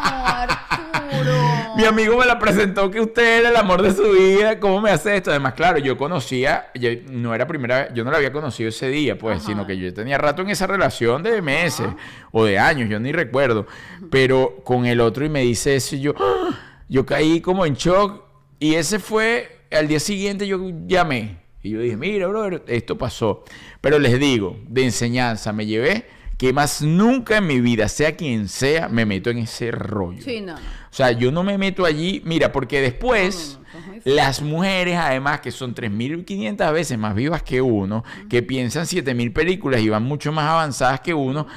[1.76, 4.60] Mi amigo me la presentó que usted era el amor de su vida.
[4.60, 5.30] ¿Cómo me hace esto?
[5.30, 8.88] Además, claro, yo conocía, yo- no era primera vez, yo no la había conocido ese
[8.88, 9.46] día, pues, Ajá.
[9.46, 11.88] sino que yo tenía rato en esa relación de meses
[12.30, 13.66] o de años, yo ni recuerdo.
[14.10, 16.50] Pero con el otro y me dice eso y yo, ¡ah!
[16.88, 18.22] yo caí como en shock.
[18.60, 21.38] Y ese fue, al día siguiente yo llamé.
[21.60, 23.42] Y yo dije, mira, brother, esto pasó.
[23.80, 26.06] Pero les digo, de enseñanza me llevé
[26.38, 30.22] que más nunca en mi vida, sea quien sea, me meto en ese rollo.
[30.22, 30.56] Sí, no.
[30.94, 34.96] O sea, yo no me meto allí, mira, porque después No, no, no, las mujeres,
[34.96, 40.04] además, que son 3.500 veces más vivas que uno, que piensan 7.000 películas y van
[40.04, 41.48] mucho más avanzadas que uno,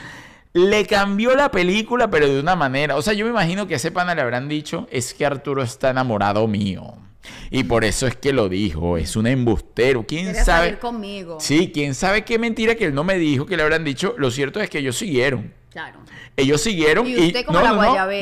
[0.53, 2.95] le cambió la película, pero de una manera.
[2.95, 5.61] O sea, yo me imagino que a ese pana le habrán dicho, es que Arturo
[5.61, 6.95] está enamorado mío.
[7.51, 10.03] Y por eso es que lo dijo, es un embustero.
[10.07, 10.65] ¿Quién Quería sabe?
[10.65, 11.37] salir conmigo.
[11.39, 14.15] Sí, quién sabe qué mentira que él no me dijo, que le habrán dicho.
[14.17, 15.53] Lo cierto es que ellos siguieron.
[15.77, 15.99] Claro.
[16.35, 17.71] Ellos siguieron Y y, usted como no, la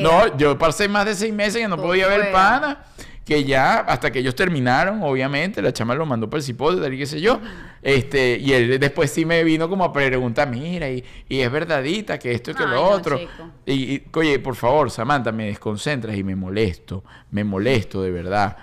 [0.28, 2.32] no, yo pasé más de seis meses que no Por podía ver fuera.
[2.32, 2.84] pana,
[3.24, 6.92] que ya hasta que ellos terminaron, obviamente, la chama lo mandó para el cipote, tal
[6.92, 7.40] y qué sé yo,
[7.80, 12.18] este, y él después sí me vino como a preguntar, mira, y, y es verdadita
[12.18, 13.18] que esto y que Ay, lo no, otro,
[13.64, 18.54] y, y, oye, por favor, Samantha, me desconcentras y me molesto, me molesto de verdad.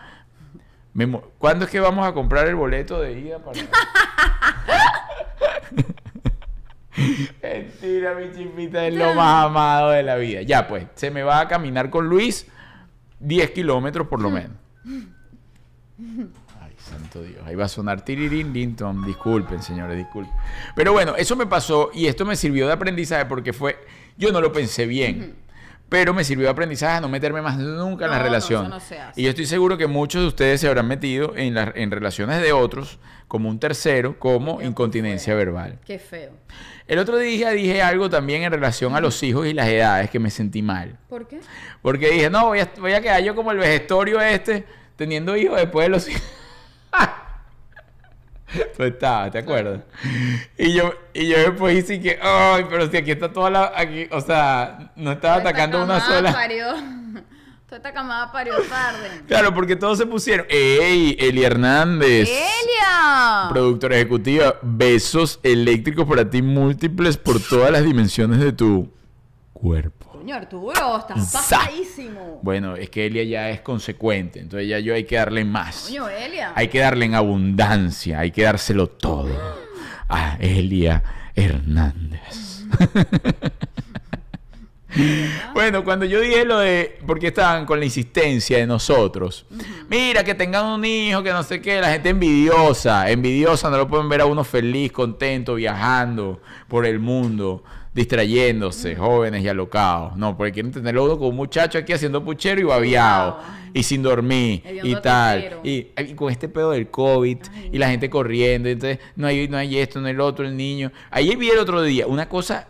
[0.93, 3.59] Me mo- ¿Cuándo es que vamos a comprar el boleto de ida para...
[7.41, 10.41] Mentira, mi chimpita es lo más amado de la vida.
[10.43, 12.47] Ya, pues, se me va a caminar con Luis
[13.19, 14.57] 10 kilómetros por lo menos.
[16.61, 17.41] Ay, santo Dios.
[17.45, 19.05] Ahí va a sonar tirirín, linton.
[19.05, 20.31] Disculpen, señores, disculpen.
[20.75, 23.77] Pero bueno, eso me pasó y esto me sirvió de aprendizaje porque fue.
[24.17, 25.35] Yo no lo pensé bien.
[25.89, 28.73] Pero me sirvió de aprendizaje a no meterme más nunca en la no, relación.
[28.73, 29.11] eso no.
[29.15, 32.41] Y yo estoy seguro que muchos de ustedes se habrán metido en, la- en relaciones
[32.41, 35.77] de otros como un tercero, como Qué incontinencia verbal.
[35.85, 36.31] Qué feo.
[36.87, 40.19] El otro día dije algo también en relación a los hijos y las edades que
[40.19, 40.97] me sentí mal.
[41.07, 41.39] ¿Por qué?
[41.81, 44.65] Porque dije, no, voy a, voy a quedar yo como el vejestorio este,
[44.95, 46.21] teniendo hijos después de los hijos.
[48.77, 49.81] Tú estabas, ¿te acuerdas?
[50.57, 54.07] Y yo, y yo después hice que, ay, pero si aquí está toda la, aquí,
[54.11, 56.31] o sea, no estaba atacando una sola.
[56.31, 56.75] Parió,
[57.73, 59.09] toda esta camada parió tarde.
[59.27, 62.29] Claro, porque todos se pusieron, ey, Eli Hernández.
[62.29, 63.47] ¡Elia!
[63.49, 68.91] Productora ejecutiva, besos eléctricos para ti múltiples por todas las dimensiones de tu
[69.53, 70.09] cuerpo.
[70.11, 71.39] Coño, Arturo, estás Za.
[71.39, 72.39] pasadísimo.
[72.43, 75.85] Bueno, es que Elia ya es consecuente, entonces ya yo hay que darle más.
[75.87, 76.53] Coño, Elia.
[76.55, 79.35] Hay que darle en abundancia, hay que dárselo todo
[80.09, 81.01] a Elia
[81.35, 82.65] Hernández.
[85.53, 89.45] bueno, cuando yo dije lo de, porque estaban con la insistencia de nosotros,
[89.89, 93.87] mira que tengan un hijo, que no sé qué, la gente envidiosa, envidiosa, no lo
[93.87, 100.15] pueden ver a uno feliz, contento, viajando por el mundo, distrayéndose, jóvenes y alocados.
[100.15, 103.43] No, porque quieren tenerlo uno como un muchacho aquí haciendo puchero y babiado, Wow.
[103.73, 105.59] y sin dormir, Hediondo y tal.
[105.63, 109.47] Y, y con este pedo del COVID, Ay, y la gente corriendo, entonces no hay,
[109.47, 110.91] no hay esto, no hay lo otro, el niño.
[111.11, 112.67] Ayer vi el otro día una cosa,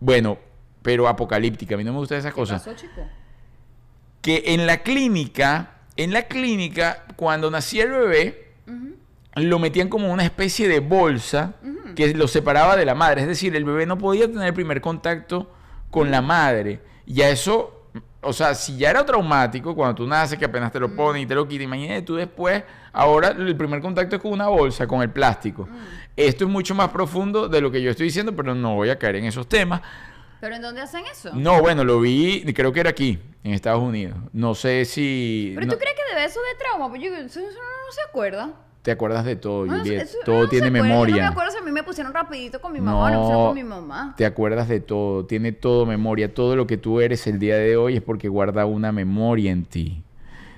[0.00, 0.38] bueno,
[0.82, 2.62] pero apocalíptica, a mí no me gustan esas ¿Qué cosas.
[2.62, 3.06] pasó, chico?
[4.20, 8.52] Que en la clínica, en la clínica, cuando nacía el bebé,
[9.34, 11.54] lo metían como una especie de bolsa
[11.96, 13.22] que lo separaba de la madre.
[13.22, 15.50] Es decir, el bebé no podía tener el primer contacto
[15.90, 16.80] con la madre.
[17.06, 17.88] Y a eso,
[18.20, 21.26] o sea, si ya era traumático cuando tú naces, que apenas te lo ponen y
[21.26, 25.02] te lo quitan, imagínate tú después, ahora el primer contacto es con una bolsa, con
[25.02, 25.68] el plástico.
[26.16, 28.98] Esto es mucho más profundo de lo que yo estoy diciendo, pero no voy a
[28.98, 29.80] caer en esos temas.
[30.42, 31.30] ¿Pero en dónde hacen eso?
[31.34, 34.16] No, bueno, lo vi, creo que era aquí, en Estados Unidos.
[34.32, 35.52] No sé si...
[35.54, 36.88] ¿Pero no- tú crees que debe eso de trauma?
[36.88, 38.50] Pues yo, eso, no, no se acuerda.
[38.82, 40.02] Te acuerdas de todo, No, Juliet.
[40.02, 40.88] eso- todo no tiene acuerda.
[40.88, 41.14] memoria.
[41.14, 43.46] Yo no me acuerdo si a mí me pusieron rapidito con mi mamá o no
[43.46, 44.14] con mi mamá.
[44.16, 46.34] Te acuerdas de todo, tiene todo memoria.
[46.34, 49.64] Todo lo que tú eres el día de hoy es porque guarda una memoria en
[49.64, 50.02] ti.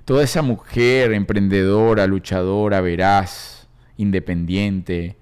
[0.07, 3.69] Toda esa mujer emprendedora, luchadora, veraz,
[3.99, 5.17] independiente,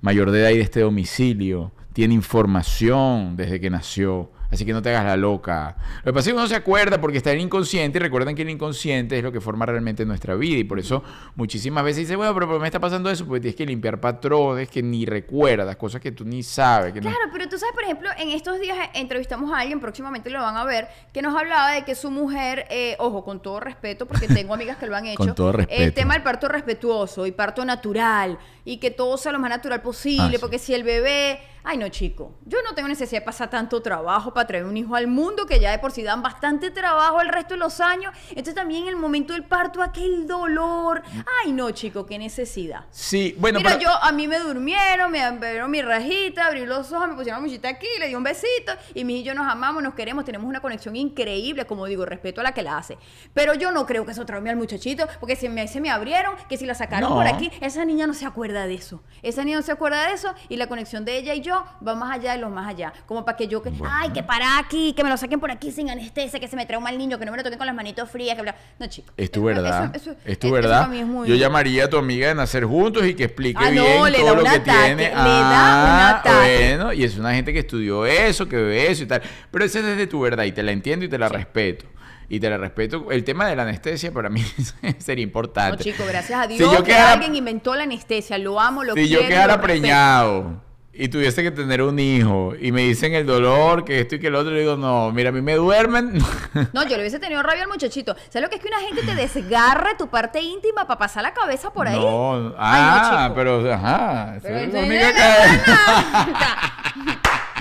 [0.00, 4.30] mayor de edad y de este domicilio, tiene información desde que nació.
[4.50, 5.74] Así que no te hagas la loca.
[6.04, 8.42] Lo que pasa es que uno se acuerda porque está en inconsciente y recuerden que
[8.42, 10.58] el inconsciente es lo que forma realmente nuestra vida.
[10.58, 11.02] Y por eso
[11.34, 13.26] muchísimas veces dice, bueno, pero ¿por qué me está pasando eso?
[13.26, 16.92] Porque tienes que limpiar patrones que ni recuerdas, cosas que tú ni sabes.
[16.92, 20.30] Que no- Claro, pero tú sabes, por ejemplo, en estos días entrevistamos a alguien, próximamente
[20.30, 23.58] lo van a ver, que nos hablaba de que su mujer, eh, ojo, con todo
[23.58, 25.82] respeto, porque tengo amigas que lo han hecho, Con todo respeto.
[25.82, 29.82] el tema del parto respetuoso y parto natural y que todo sea lo más natural
[29.82, 30.38] posible, Ah, sí.
[30.38, 34.32] porque si el bebé, ay no chico, yo no tengo necesidad de pasar tanto trabajo
[34.34, 37.28] para traer un hijo al mundo, que ya de por sí dan bastante trabajo el
[37.28, 41.02] resto de los años, entonces también en el momento del parto, aquel dolor,
[41.44, 42.84] ay no chico, qué necesidad.
[42.90, 45.18] Sí, bueno, Mira, pero- yo a mí me durmieron, me
[45.50, 48.72] dieron mi rajita, abrí los ojos, me pusieron la muchita aquí, le di un besito
[48.94, 52.40] y mi y yo nos amamos, nos queremos, tenemos una conexión increíble, como digo, respeto
[52.40, 52.98] a la que la hace.
[53.32, 56.34] Pero yo no creo que eso traume al muchachito, porque si me, se me abrieron,
[56.48, 57.14] que si la sacaron No.
[57.16, 59.02] por aquí, esa niña no se acuerda de eso.
[59.22, 61.94] Esa niña no se acuerda de eso y la conexión de ella y yo va
[61.94, 62.92] más allá de los más allá.
[63.06, 63.92] Como para que yo, que, Bueno.
[63.92, 66.66] ay, que para aquí, que me lo saquen por aquí sin anestesia, que se me
[66.66, 68.54] trauma el niño, que no me lo toquen con las manitos frías, que bla.
[68.78, 69.12] No, chico.
[69.16, 69.90] Es tu verdad.
[69.94, 70.94] eso- eso- es tu eso verdad.
[70.94, 73.82] es muy- Yo llamaría a tu amiga de nacer juntos y que explique Ah, no,
[73.82, 75.08] bien le todo da lo que ataque, tiene.
[75.08, 76.74] le da un Ah, ataque.
[76.76, 79.22] Bueno, y es una gente que estudió eso, que ve eso y tal.
[79.50, 81.86] Pero esa es desde tu verdad y te la entiendo y te la respeto.
[82.28, 83.10] Y te la respeto.
[83.10, 84.42] El tema de la anestesia para mí
[84.98, 85.84] sería No, importante.
[85.84, 88.38] chico, gracias a Si Dios yo que quedara- alguien inventó la anestesia.
[88.38, 89.22] Lo amo, lo si quiero.
[89.22, 90.62] yo quedara preñado
[90.96, 94.28] y tuviese que tener un hijo y me dicen el dolor, que esto y que
[94.28, 96.18] el otro, le digo, no, mira, a mí me duermen.
[96.72, 98.14] No, yo le hubiese tenido rabia al muchachito.
[98.30, 101.34] ¿Sabes lo que es que una gente te desgarre tu parte íntima para pasar la
[101.34, 101.98] cabeza por ahí?
[101.98, 103.34] No, Ay, no, ah, chico.
[103.34, 104.36] pero, ajá.
[104.40, 105.12] Pero es que-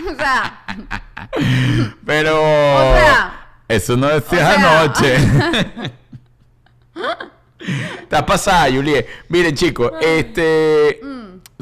[0.12, 0.64] O sea,
[2.06, 2.40] Pero.
[2.40, 5.16] O sea- eso no decías o sea- anoche.
[8.02, 9.08] Estás pasada, Juliet.
[9.30, 11.00] Miren, chicos, este.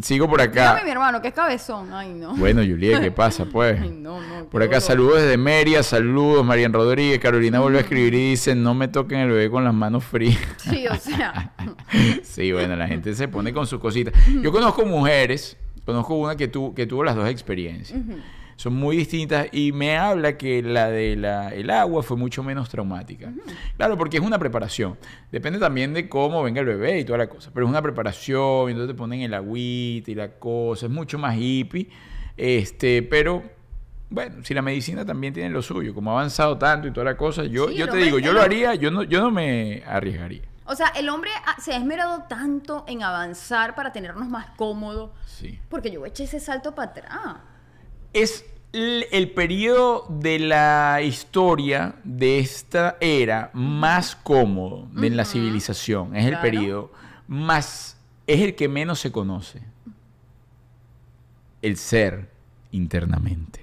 [0.01, 0.69] Sigo por acá.
[0.71, 1.93] dígame mi hermano, que es cabezón.
[1.93, 2.33] Ay, no.
[2.35, 3.79] Bueno, Juliet, ¿qué pasa, pues?
[3.79, 4.45] Ay, no, no.
[4.45, 4.81] Por acá dolor.
[4.81, 9.19] saludos desde Meria, saludos, Marian Rodríguez, Carolina vuelve a escribir y dice, no me toquen
[9.19, 10.39] el bebé con las manos frías.
[10.57, 11.53] Sí, o sea.
[12.23, 14.13] Sí, bueno, la gente se pone con sus cositas.
[14.41, 17.99] Yo conozco mujeres, conozco una que, tu- que tuvo las dos experiencias.
[18.61, 22.69] Son muy distintas y me habla que la de la, el agua fue mucho menos
[22.69, 23.33] traumática.
[23.75, 24.99] Claro, porque es una preparación.
[25.31, 27.49] Depende también de cómo venga el bebé y toda la cosa.
[27.51, 30.85] Pero es una preparación, y entonces te ponen el agüita y la cosa.
[30.85, 31.89] Es mucho más hippie.
[32.37, 33.41] Este, pero
[34.11, 37.17] bueno, si la medicina también tiene lo suyo, como ha avanzado tanto y toda la
[37.17, 40.43] cosa, yo, Sí, yo te digo, yo lo haría, yo no, yo no me arriesgaría.
[40.65, 45.09] O sea, el hombre se ha esmerado tanto en avanzar para tenernos más cómodos.
[45.25, 45.59] Sí.
[45.67, 47.37] Porque yo eché ese salto para atrás.
[48.13, 56.15] Es el, el periodo de la historia de esta era más cómodo de la civilización.
[56.15, 56.91] Es el periodo
[57.27, 57.97] más...
[58.27, 59.61] Es el que menos se conoce.
[61.61, 62.29] El ser
[62.71, 63.61] internamente.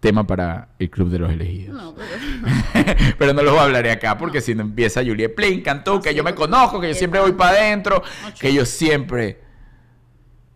[0.00, 1.80] Tema para el Club de los Elegidos.
[1.80, 2.92] No, pero...
[3.18, 6.16] Pero no los hablaré acá porque si no empieza Juliet Play, encantó, No, que sí,
[6.16, 8.02] yo me conozco, que yo siempre voy para adentro,
[8.40, 9.40] que yo siempre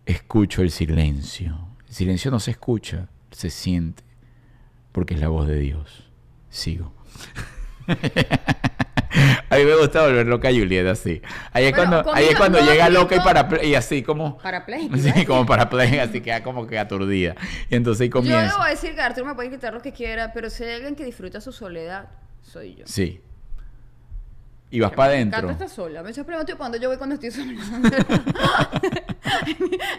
[0.05, 1.57] escucho el silencio.
[1.87, 4.03] El silencio no se escucha, se siente,
[4.91, 6.09] porque es la voz de Dios.
[6.49, 6.93] Sigo.
[9.49, 11.21] A mí me gusta volver loca a Juliet así.
[11.53, 14.97] Ahí es Bueno, cuando, ahí es cuando llega loca y para y así como Parapléjico,
[14.97, 17.35] Sí, como parapléjica, así queda como que aturdida.
[17.69, 18.51] Y entonces ahí Yo comienza.
[18.53, 21.05] debo decir que Arturo me puede quitar lo que quiera, pero si hay alguien que
[21.05, 22.09] disfruta su soledad,
[22.43, 22.85] soy yo.
[22.85, 23.21] Sí.
[24.69, 25.39] Y vas para Me adentro.
[25.39, 26.03] encanta estar sola.
[26.03, 27.53] Me pregunto cuando yo voy cuando estoy sola.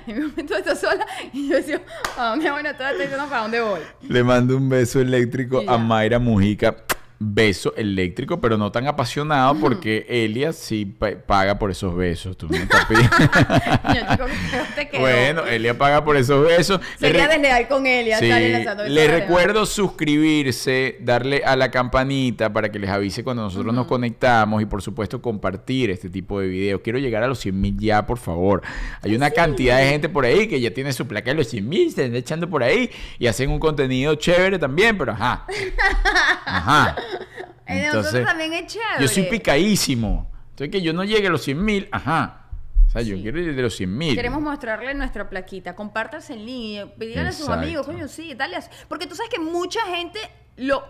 [0.07, 1.81] en mi momento de estar sola y yo decía,
[2.17, 2.63] ¿a dónde voy?
[2.63, 3.81] No estoy diciendo para dónde voy.
[4.09, 5.79] Le mando un beso eléctrico a.
[5.79, 6.77] Mayra Mujica.
[7.21, 12.37] Beso eléctrico, pero no tan apasionado porque Elia sí pa- paga por esos besos.
[12.37, 15.01] Tú me estás pidiendo- Yo digo que feo te quedó.
[15.01, 16.81] bueno, Elia paga por esos besos.
[17.01, 22.71] Le Sería re- desleal con y Sí, la recuerdo suscribirse, darle a la campanita para
[22.71, 26.81] que les avise cuando nosotros nos conectamos y por supuesto compartir este tipo de videos.
[26.85, 28.63] Quiero llegar a los 100 mil ya, por favor.
[29.03, 31.69] Hay una cantidad de gente por ahí que ya tiene su placa de los 100
[31.69, 35.45] mil, se están echando por ahí y hacen un contenido chévere también, pero ajá.
[36.47, 36.97] Ajá.
[37.67, 39.01] El de nosotros también es chévere.
[39.01, 40.31] Yo soy picadísimo.
[40.51, 42.47] Entonces que yo no llegue a los 100 mil, ajá.
[42.89, 44.17] O sea, yo quiero ir de los 100 mil.
[44.17, 45.77] Queremos mostrarle nuestra plaquita.
[45.77, 46.95] Compártanse el link.
[46.97, 48.57] Díganle a sus amigos, coño, sí, dale.
[48.89, 50.19] Porque tú sabes que mucha gente
[50.57, 50.83] lo.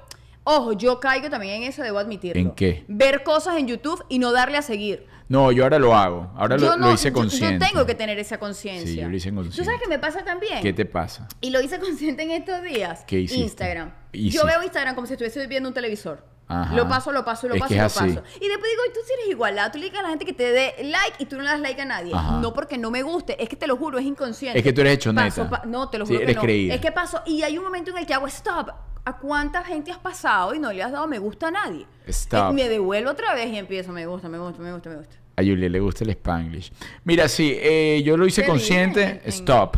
[0.45, 2.41] Ojo, yo caigo también en eso, debo admitirlo.
[2.41, 2.85] ¿En qué?
[2.89, 5.07] Ver cosas en YouTube y no darle a seguir.
[5.29, 6.33] No, yo ahora lo hago.
[6.37, 7.65] Ahora lo, yo lo hice yo- consciente.
[7.67, 8.87] Yo, tengo que tener esa conciencia.
[8.87, 9.65] Sí, yo lo hice ¿Tú consciente.
[9.65, 10.63] sabes qué me pasa también?
[10.63, 11.29] ¿Qué te pasa?
[11.41, 13.05] Y lo hice consciente en estos días.
[13.07, 13.43] ¿Qué hiciste?
[13.43, 13.93] Instagram.
[14.13, 14.39] Hiciste.
[14.39, 16.25] Yo veo Instagram como si estuviese viendo un televisor.
[16.51, 16.75] Ajá.
[16.75, 17.99] Lo paso, lo paso, lo Es paso, que lo así.
[17.99, 18.23] paso.
[18.41, 19.71] Y después digo, "Ay, tú sí eres igualada.
[19.71, 21.61] Tú le dices a la gente que te dé like y tú no le das
[21.61, 22.13] like a nadie.
[22.15, 22.39] Ajá.
[22.41, 24.59] No porque no me guste, es que te lo juro, es inconsciente.
[24.59, 25.27] Es que tú eres hechoneta.
[25.29, 26.41] Paso, pa- no, te lo Sí, juro que eres no.
[26.43, 26.75] creída.
[26.75, 27.21] Es que paso.
[27.27, 28.71] Y hay un momento en el que hago stop.
[29.09, 31.87] ¿A cuánta gente has pasado y no le has dado me gusta a nadie?
[32.09, 32.51] Stop.
[32.51, 35.17] Eh, Me devuelvo otra vez y empiezo, me gusta, me gusta, me gusta, me gusta.
[35.37, 36.71] A Julia le gusta el Spanglish.
[37.05, 39.05] Mira, sí, eh, yo lo hice consciente.
[39.05, 39.21] bien.
[39.27, 39.77] Stop.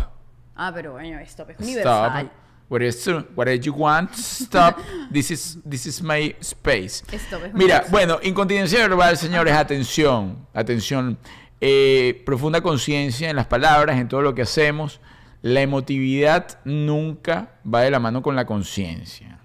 [0.56, 2.10] Ah, pero bueno, stop es universal.
[2.26, 2.32] Stop.
[2.70, 4.12] What is what do you want?
[4.14, 4.78] Stop.
[5.12, 7.04] This is this is my space.
[7.12, 7.90] Stop es Mira, universal.
[7.90, 11.18] bueno, incontinencia verbal, señores, atención, atención.
[11.60, 15.00] Eh, profunda conciencia en las palabras, en todo lo que hacemos.
[15.42, 19.38] La emotividad nunca va de la mano con la conciencia.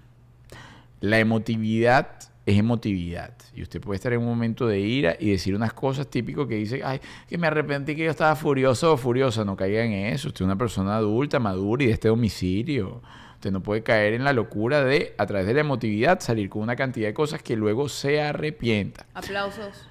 [1.00, 3.32] La emotividad es emotividad.
[3.54, 6.56] Y usted puede estar en un momento de ira y decir unas cosas típicas que
[6.56, 9.44] dice, ay, que me arrepentí que yo estaba furioso o furiosa.
[9.44, 10.28] No caiga en eso.
[10.28, 13.02] Usted es una persona adulta, madura y de este domicilio.
[13.34, 16.62] Usted no puede caer en la locura de, a través de la emotividad, salir con
[16.62, 19.06] una cantidad de cosas que luego se arrepienta.
[19.14, 19.88] Aplausos.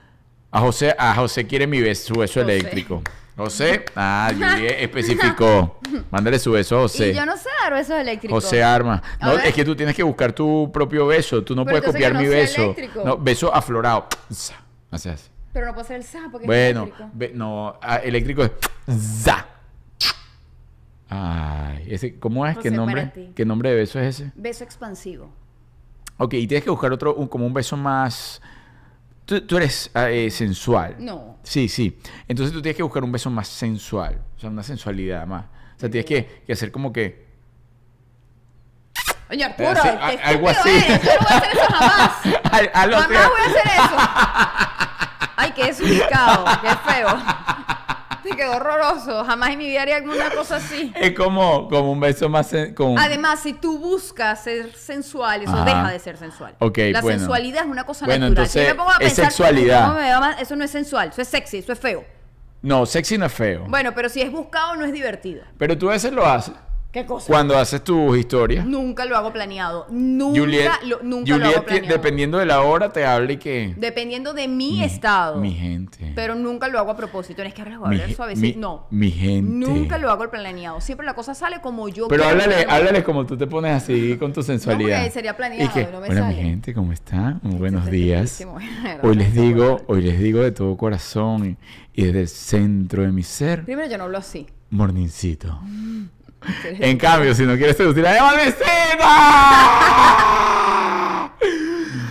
[0.52, 2.58] A José, a José quiere mi beso, su beso José.
[2.58, 3.02] eléctrico.
[3.38, 5.80] José, ah, Juliet especificó.
[6.12, 7.10] Mándale su beso a José.
[7.10, 8.44] Y yo no sé dar besos eléctricos.
[8.44, 9.02] José Arma.
[9.20, 9.48] A No, ver.
[9.48, 11.44] es que tú tienes que buscar tu propio beso.
[11.44, 12.64] Tú no Pero puedes entonces copiar que no mi sea beso.
[12.64, 13.04] eléctrico.
[13.06, 14.08] No, beso aflorado.
[14.92, 15.30] Así así.
[15.52, 17.10] Pero no puedo hacer el sa porque es Bueno, eléctrico.
[17.14, 18.52] ve- no, ah, eléctrico es
[19.24, 19.46] za.
[21.10, 22.54] Ay, ese, ¿cómo es?
[22.58, 23.02] ¿Qué José, nombre?
[23.02, 23.32] para ti.
[23.36, 24.32] ¿Qué nombre de beso es ese?
[24.36, 25.30] Beso expansivo.
[26.18, 28.42] Ok, y tienes que buscar otro, un- como un beso más.
[29.26, 30.96] Tú, tú eres ah, eh, sensual.
[31.00, 31.38] No.
[31.44, 31.98] Sí, sí.
[32.28, 34.22] Entonces tú tienes que buscar un beso más sensual.
[34.36, 35.46] O sea, una sensualidad más.
[35.76, 37.26] O sea, tienes que, que hacer como que.
[39.30, 40.70] Oye, Arturo, Sí, qué a- algo así.
[40.70, 41.02] eres.
[41.04, 42.12] Yo no voy a hacer eso jamás.
[42.52, 43.96] Al- Jamás voy a hacer eso.
[45.38, 47.18] Ay, qué desubicado, qué feo.
[48.30, 49.24] Te quedó horroroso.
[49.24, 50.92] Jamás en mi vida haría alguna cosa así.
[50.96, 52.52] Es como, como un beso más.
[52.76, 55.66] Como, Además, si tú buscas ser sensual, eso Ajá.
[55.66, 56.56] deja de ser sensual.
[56.60, 57.20] Ok, La bueno.
[57.20, 58.46] sensualidad es una cosa Bueno, natural.
[58.48, 60.40] entonces, Si me pongo a es pensar, sexualidad.
[60.42, 62.04] Eso no es sensual, eso es sexy, eso es feo.
[62.62, 63.66] No, sexy no es feo.
[63.68, 65.44] Bueno, pero si es buscado, no es divertido.
[65.60, 66.56] Pero tú a veces lo haces.
[66.96, 67.28] ¿Qué cosa?
[67.28, 68.66] Cuando haces tus historias.
[68.66, 69.86] Nunca lo hago planeado.
[69.90, 71.90] Nunca, Juliet, lo, nunca lo hago planeado.
[71.94, 73.76] dependiendo de la hora, te habla y que.
[73.76, 75.42] Dependiendo de mi, estado.
[75.42, 76.14] Mi gente.
[76.16, 77.42] Pero nunca lo hago a propósito.
[77.42, 78.60] No es que ahora voy a hablar suavecito.
[78.62, 78.88] no.
[78.92, 79.52] mi gente.
[79.52, 80.80] Nunca lo hago planeado.
[80.80, 84.16] Siempre la cosa sale como yo Pero quiero háblale, háblale como tú te pones así
[84.18, 85.00] con tu sensualidad.
[85.00, 86.44] porque sería planeado, Y que, no me Hola, mi sale".
[86.44, 87.42] gente, ¿cómo están?
[87.44, 88.42] Muy buenos días.
[89.04, 91.58] Hoy les digo, hoy les digo de todo corazón
[91.94, 94.48] y, desde el centro de mi ser, Primero, yo no hablo así.
[94.70, 95.60] mornincito.
[95.60, 96.15] Eres-
[96.64, 98.66] En cambio, si no quieres seducir a ¡Mornincito!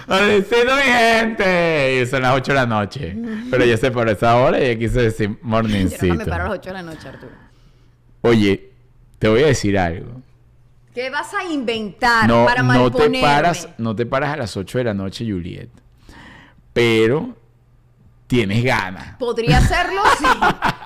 [0.07, 2.01] ¡Mornincito, mi gente!
[2.03, 3.17] Y son las 8 de la noche.
[3.51, 5.63] Pero ya sé por esa hora y ya quise decir Yo
[6.09, 7.33] no me paro a las 8 de la noche, Arturo.
[8.23, 8.71] Oye,
[9.19, 10.23] te voy a decir algo.
[10.95, 14.79] ¿Qué vas a inventar no, para no te paras, no te paras a las 8
[14.79, 15.69] de la noche, Juliet.
[16.73, 17.37] Pero
[18.35, 19.17] tienes ganas.
[19.19, 20.25] Podría hacerlo, sí.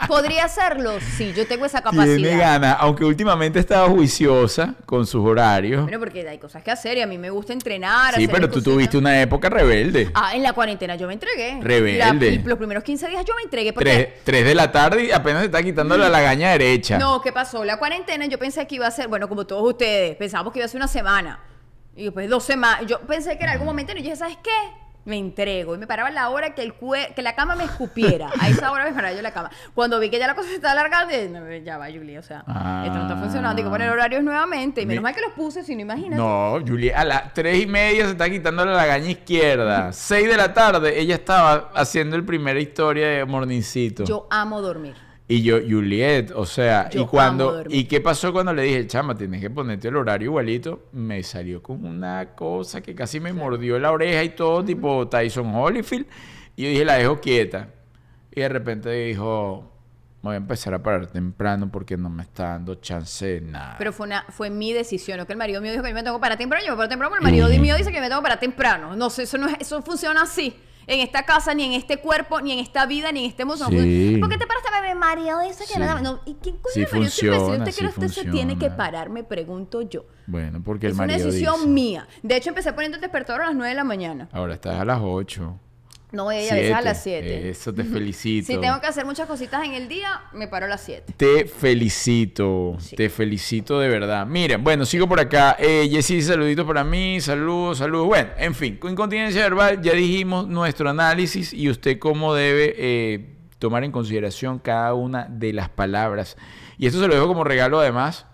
[0.07, 1.33] Podría hacerlo, sí.
[1.35, 2.39] Yo tengo esa capacidad.
[2.39, 5.83] ganas, aunque últimamente estaba juiciosa con sus horarios.
[5.83, 8.15] Bueno, porque hay cosas que hacer y a mí me gusta entrenar.
[8.15, 10.11] sí, hacer pero tú tuviste una época rebelde.
[10.15, 11.59] Ah, en la cuarentena yo me entregué.
[11.63, 12.37] Rebelde.
[12.37, 13.91] La- los primeros 15 días yo me entregué porque...
[13.91, 16.99] Tres, tres de la tarde y apenas se está quitando la lagaña derecha.
[16.99, 17.65] No, ¿qué pasó?
[17.65, 20.67] La cuarentena yo pensé que iba a ser, bueno, como todos ustedes, pensábamos que iba
[20.67, 21.41] a ser una semana.
[21.97, 22.87] Y después dos semanas.
[22.87, 24.51] Yo pensé que era algún momento y yo dije, ¿sabes qué?
[25.09, 25.75] Me entrego.
[25.75, 28.29] Y me paraba a la hora que, el cue- que la cama me escupiera.
[28.38, 29.51] A esa hora me paraba yo la cama.
[29.75, 32.20] Cuando vi que ya la cosa se estaba alargando, dije, "No, ya va, Julia.
[32.20, 32.41] O sea,
[32.85, 33.57] esto no está funcionando.
[33.59, 34.83] Hay que poner horarios nuevamente.
[34.83, 36.16] Y menos Mi- mal que los puse, si no imagínate.
[36.22, 39.93] No, Juliet, a las tres y media se está quitando la lagaña izquierda.
[39.95, 44.05] Seis de la tarde, ella estaba haciendo el primera historia de Mornincito.
[44.05, 44.95] Yo amo dormir.
[45.31, 47.62] Y yo, Juliet, o sea, Yo y cuando.
[47.68, 50.87] ¿y qué pasó cuando le dije, chama, tienes que ponerte el horario igualito?
[50.93, 55.55] Me salió con una cosa que casi me mordió la oreja y todo, tipo Tyson
[55.55, 56.07] Holyfield.
[56.57, 57.68] Y yo dije, la dejo quieta.
[58.35, 59.70] Y de repente dijo,
[60.22, 63.74] voy a empezar a parar temprano porque no me está dando chance de nada.
[63.76, 66.03] Pero fue una fue mi decisión, no que el marido mío dijo que yo me
[66.03, 68.22] tengo para temprano, yo me paro temprano, pero el marido mío dice que me tengo
[68.22, 68.97] para temprano.
[68.97, 70.57] No sé, eso no es- eso funciona así.
[70.89, 73.66] En esta casa, ni en este cuerpo, ni en esta vida, ni en este mundo.
[73.68, 74.16] Sí.
[74.18, 74.97] ¿Por qué te paras a beber?
[74.97, 75.78] Marido dice que Sí.
[75.78, 78.70] me da- no, ¿Y quién coño Sí funciona, ¿Usted sí que usted se tiene que
[78.70, 79.11] parar?
[79.11, 80.07] Me pregunto yo.
[80.26, 82.09] Bueno, porque el Es una marido decisión dice, mía.
[82.22, 84.28] De hecho, empecé poniendo el despertador a las 9 de la mañana.
[84.32, 85.61] ahora estás a las 8.
[86.11, 87.51] No, ella veces a las 7.
[87.51, 88.47] Eso te felicito.
[88.47, 91.13] Si tengo que hacer muchas cositas en el día, me paro a las 7.
[91.17, 92.97] Te felicito, Sí.
[92.97, 94.27] te felicito de verdad.
[94.27, 95.57] Miren, bueno, sigo por acá.
[95.59, 98.07] Eh, Jessy, saluditos para mí, saludos, saludos.
[98.07, 103.35] Bueno, en fin, con incontinencia verbal ya dijimos nuestro análisis y usted cómo debe eh,
[103.59, 106.39] tomar en consideración cada una de las palabras.
[106.79, 108.25] Y esto se lo dejo como regalo además.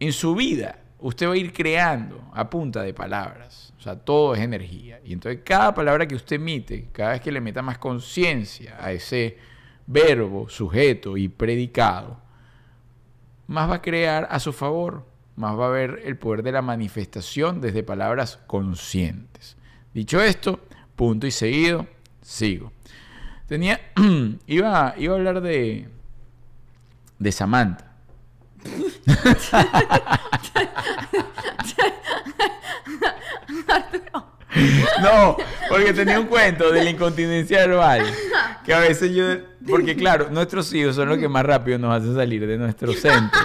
[0.00, 3.72] En su vida, usted va a ir creando a punta de palabras.
[3.78, 5.00] O sea, todo es energía.
[5.04, 8.92] Y entonces cada palabra que usted emite, cada vez que le meta más conciencia a
[8.92, 9.38] ese
[9.86, 12.18] verbo, sujeto y predicado,
[13.46, 16.62] más va a crear a su favor, más va a ver el poder de la
[16.62, 19.56] manifestación desde palabras conscientes.
[19.94, 20.60] Dicho esto,
[20.94, 21.86] punto y seguido,
[22.20, 22.72] sigo.
[23.46, 23.80] Tenía,
[24.46, 25.88] iba, iba a hablar de,
[27.18, 27.86] de Samantha.
[35.00, 35.36] No,
[35.68, 38.02] porque tenía un cuento de la incontinencia verbal.
[38.64, 39.24] Que a veces yo.
[39.66, 43.40] Porque, claro, nuestros hijos son los que más rápido nos hacen salir de nuestro centro.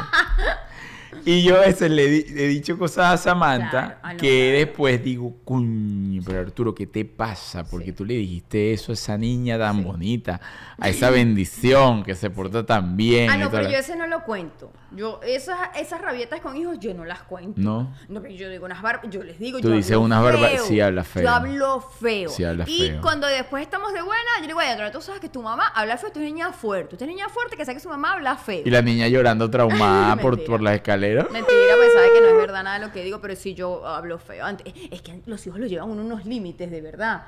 [1.26, 4.58] Y yo a veces le di- he dicho cosas a Samantha Claro, que claro.
[4.60, 7.64] después digo, cuño, pero Arturo, ¿qué te pasa?
[7.64, 7.92] Porque Sí.
[7.94, 10.40] tú le dijiste eso a esa niña tan bonita,
[10.80, 13.30] a esa bendición que se porta tan bien.
[13.30, 14.72] Ah, no, pero la- yo ese no lo cuento.
[14.96, 17.60] Yo, esas, esas rabietas con hijos, yo no las cuento.
[17.60, 17.94] ¿No?
[18.08, 19.02] No, pero yo digo unas bar...
[19.10, 20.66] yo les digo, Tú yo dices unas barba- feo.
[20.66, 21.24] sí, hablas feo.
[21.24, 22.30] Yo hablo feo.
[22.30, 23.02] Sí, hablas y feo.
[23.02, 26.12] cuando después estamos de buena, yo digo, oye, tú sabes que tu mamá habla feo,
[26.12, 26.96] tú eres niña fuerte.
[26.98, 28.62] Tú eres niña fuerte que sabe que su mamá habla feo.
[28.64, 31.15] Y la niña llorando traumada por, por las escaleras.
[31.24, 34.18] Mentira, pues sabe que no es verdad nada lo que digo, pero sí yo hablo
[34.20, 34.46] feo.
[34.46, 37.24] Antes- Es que los hijos lo llevan uno unos límites, de verdad.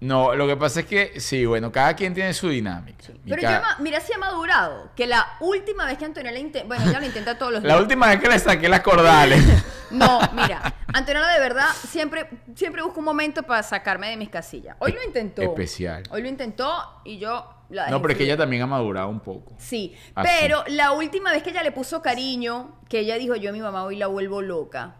[0.00, 3.04] No, lo que pasa es que, sí, bueno, cada quien tiene su dinámica.
[3.28, 6.88] Pero cada- yo, mira si ha madurado, que la última vez que Antonella intenta, bueno,
[6.88, 7.74] ella lo intenta todos los días.
[7.74, 9.42] La última vez que le saqué las cordales.
[9.90, 14.76] No, mira, Antonella de verdad siempre, siempre busca un momento para sacarme de mis casillas.
[14.80, 15.40] Hoy lo intentó.
[15.40, 16.02] Especial.
[16.10, 19.20] Hoy lo intentó y yo la no, pero es que ella también ha madurado un
[19.20, 19.54] poco.
[19.56, 20.28] Sí, Así.
[20.40, 23.60] pero la última vez que ella le puso cariño, que ella dijo, yo a mi
[23.62, 24.96] mamá hoy la vuelvo loca.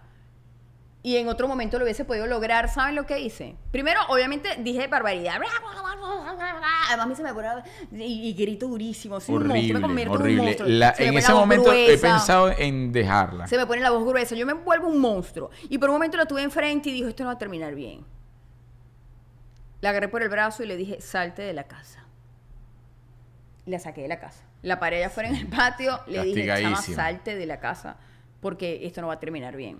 [1.00, 3.54] Y en otro momento lo hubiese podido lograr, ¿saben lo que hice?
[3.70, 5.34] Primero, obviamente, dije barbaridad.
[5.36, 7.48] Además, a mí se me pone...
[7.92, 9.20] Y, y grito durísimo.
[9.20, 10.42] Soy un monstruo, horrible, me convierto en un horrible.
[10.42, 10.68] monstruo.
[10.68, 13.46] La- en ese momento he pensado en dejarla.
[13.46, 14.34] Se me pone la voz gruesa.
[14.34, 15.50] Yo me vuelvo un monstruo.
[15.68, 18.04] Y por un momento la tuve enfrente y dijo, esto no va a terminar bien.
[19.80, 22.04] La agarré por el brazo y le dije, salte de la casa.
[23.66, 24.42] La saqué de la casa.
[24.62, 26.00] La paré allá afuera en el patio.
[26.08, 27.96] Le dije, chama, salte de la casa
[28.40, 29.78] porque esto no va a terminar bien.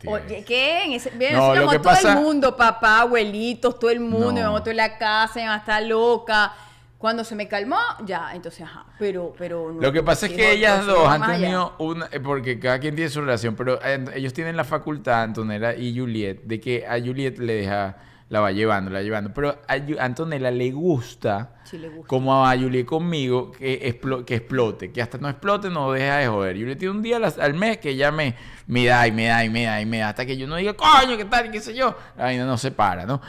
[0.00, 0.08] Sí.
[0.08, 0.84] Oye, ¿qué?
[0.84, 3.90] En ese, bien, No, eso lo llamó que todo pasa- el mundo, papá, abuelitos, todo
[3.90, 4.32] el mundo, No.
[4.32, 6.52] me llamó en la casa, me está loca.
[6.98, 7.76] Cuando se me calmó,
[8.06, 8.86] ya, entonces, ajá.
[8.98, 9.80] Pero, pero no.
[9.80, 13.10] Lo que pasa es que ellas dos han tenido una, eh, porque cada quien tiene
[13.10, 17.36] su relación, pero eh, ellos tienen la facultad, Antonella y Juliet, de que a Juliet
[17.38, 17.96] le deja,
[18.34, 22.08] la va llevando, la va llevando, pero a Antonella le gusta, Sí, le gusta.
[22.08, 26.26] como a Juliet conmigo, que, explo- que explote, que hasta no explote no deja de
[26.28, 26.56] joder.
[26.58, 28.34] Juliet tiene un día al, al mes que ella me,
[28.66, 30.56] me da y me da y me da y me da, hasta que yo no
[30.56, 33.20] diga, coño, qué tal, qué sé yo, la vaina no se para, ¿no?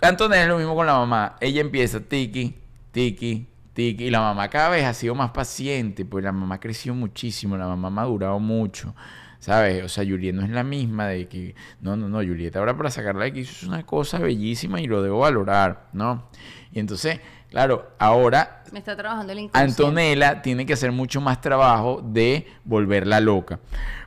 [0.00, 1.36] Antonella es lo mismo con la mamá.
[1.40, 2.54] Ella empieza tiki,
[2.92, 4.04] tiki, tiki.
[4.04, 7.66] Y la mamá cada vez ha sido más paciente, pues la mamá creció muchísimo, la
[7.66, 8.94] mamá ha madurado mucho.
[9.38, 9.84] ¿Sabes?
[9.84, 11.54] O sea, Juliet no es la misma de que.
[11.80, 14.86] No, no, no, Juliet ahora para sacarla de aquí eso es una cosa bellísima y
[14.86, 16.28] lo debo valorar, ¿no?
[16.72, 19.50] Y entonces, claro, ahora Me está trabajando el.
[19.52, 23.60] Antonella tiene que hacer mucho más trabajo de volverla loca.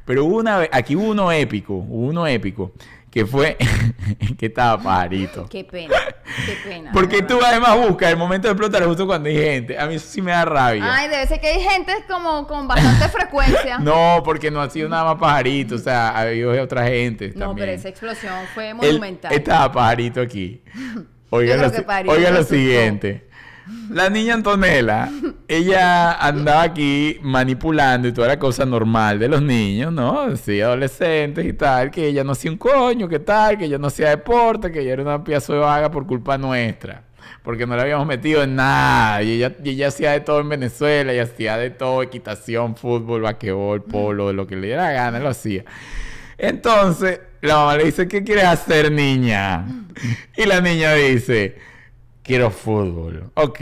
[0.06, 2.74] Pero hubo una vez, aquí hubo uno épico, hubo uno épico,
[3.12, 3.57] que fue
[4.38, 5.47] que estaba pajarito.
[5.49, 5.93] Qué pena,
[6.45, 6.91] qué pena.
[6.93, 9.78] Porque tú además buscas el momento de explotar justo cuando hay gente.
[9.78, 10.84] A mí eso sí me da rabia.
[10.88, 13.78] Ay, debe ser que hay gente como con bastante frecuencia.
[13.80, 17.47] No, porque no ha sido nada más pajarito, o sea, ha habido otra gente No,
[17.47, 17.68] también.
[17.68, 19.34] pero esa explosión fue monumental.
[19.34, 20.64] estaba pajarito aquí.
[21.34, 23.30] Oiga, lo, lo siguiente.
[23.89, 25.09] La niña Antonella,
[25.47, 30.36] ella andaba aquí manipulando y toda la cosa normal de los niños, ¿no?
[30.38, 33.88] Sí, adolescentes y tal, que ella no hacía un coño, que tal, que ella no
[33.88, 37.03] hacía deporte, que ella era una pieza de vaga por culpa nuestra.
[37.43, 39.22] porque no la habíamos metido en nada.
[39.24, 43.22] Y ella, y ella hacía de todo en Venezuela, y hacía de todo, equitación, fútbol,
[43.22, 45.65] vaquebol, polo, lo que le diera gana, lo hacía.
[46.38, 49.65] Entonces, la mamá le dice, ¿qué quieres hacer, niña?
[50.38, 51.57] Y la niña dice,
[52.24, 53.32] quiero fútbol.
[53.36, 53.59] Ok,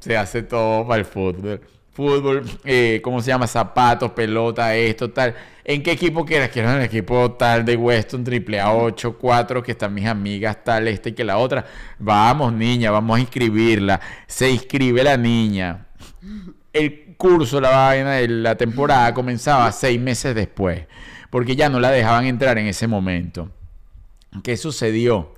[0.00, 1.60] se hace todo para el fútbol.
[1.92, 3.46] Fútbol, eh, ¿cómo se llama?
[3.46, 5.34] Zapatos, pelota, esto, tal.
[5.64, 6.50] ¿En qué equipo quieres?
[6.50, 10.64] Quiero en el equipo tal de Weston, triple A 8, 4, que están mis amigas,
[10.64, 11.64] tal, este y que la otra.
[12.00, 14.00] Vamos, niña, vamos a inscribirla.
[14.26, 15.86] Se inscribe la niña.
[16.72, 20.86] El curso, la vaina de la temporada comenzaba seis meses después,
[21.30, 23.50] porque ya no la dejaban entrar en ese momento.
[24.42, 25.34] ¿Qué sucedió?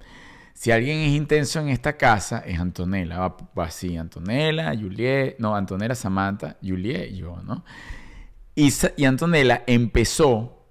[0.57, 3.19] Si alguien es intenso en esta casa, es Antonella.
[3.19, 7.63] Va, va así, Antonella, Juliet, no, Antonella, Samantha, Juliet y yo, ¿no?
[8.55, 8.73] Y,
[9.05, 10.67] Antonella empezó,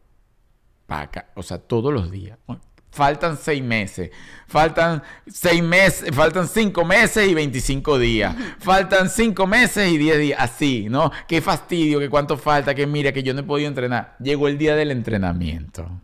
[0.88, 2.39] pa' acá, o sea, todos los días.
[2.89, 4.09] Faltan seis meses,
[4.47, 10.39] faltan seis meses, faltan cinco meses y 25 días, faltan cinco meses y 10 días,
[10.41, 11.11] así, ¿no?
[11.27, 14.15] Qué fastidio, que cuánto falta, que mira, que yo no he podido entrenar.
[14.19, 16.01] Llegó el día del entrenamiento.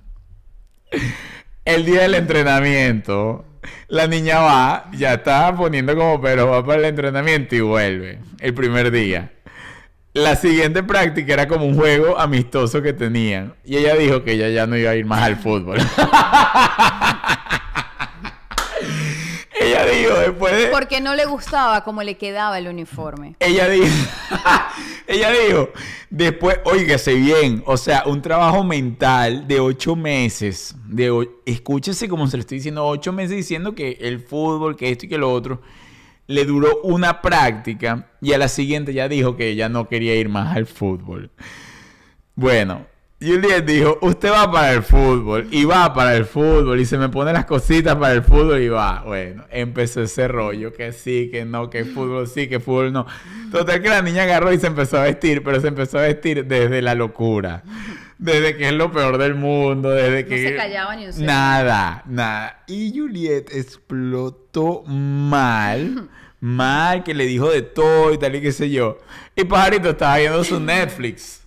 [1.66, 3.46] El día del entrenamiento,
[3.88, 8.20] la niña va, ya está poniendo como pero va para el entrenamiento y vuelve.
[8.40, 9.32] El primer día.
[10.14, 13.54] La siguiente práctica era como un juego amistoso que tenían.
[13.64, 15.78] Y ella dijo que ella ya no iba a ir más al fútbol.
[19.84, 20.68] ella dijo después de...
[20.68, 23.36] Porque no le gustaba cómo le quedaba el uniforme.
[23.40, 23.88] Ella dijo,
[25.08, 25.70] ella dijo,
[26.10, 32.38] después, óigase bien, o sea, un trabajo mental de ocho meses, de, escúchese como se
[32.38, 35.62] lo estoy diciendo, ocho meses diciendo que el fútbol, que esto y que lo otro,
[36.28, 40.30] le duró una práctica y a la siguiente ya dijo que ella no quería ir
[40.30, 41.32] más al fútbol.
[42.36, 42.88] Bueno,
[43.24, 47.08] Juliet dijo, usted va para el fútbol y va para el fútbol y se me
[47.10, 49.04] pone las cositas para el fútbol y va.
[49.06, 53.06] Bueno, empezó ese rollo, que sí, que no, que fútbol sí, que fútbol no.
[53.52, 56.48] Total que la niña agarró y se empezó a vestir, pero se empezó a vestir
[56.48, 57.62] desde la locura.
[58.18, 60.42] Desde que es lo peor del mundo, desde que...
[60.42, 61.32] se callaba ni un segundo.
[61.32, 62.64] Nada, nada.
[62.66, 66.10] Y Juliet explotó mal.
[66.40, 68.98] Mal, que le dijo de todo y tal y qué sé yo.
[69.36, 71.41] Y Pajarito estaba viendo su Netflix.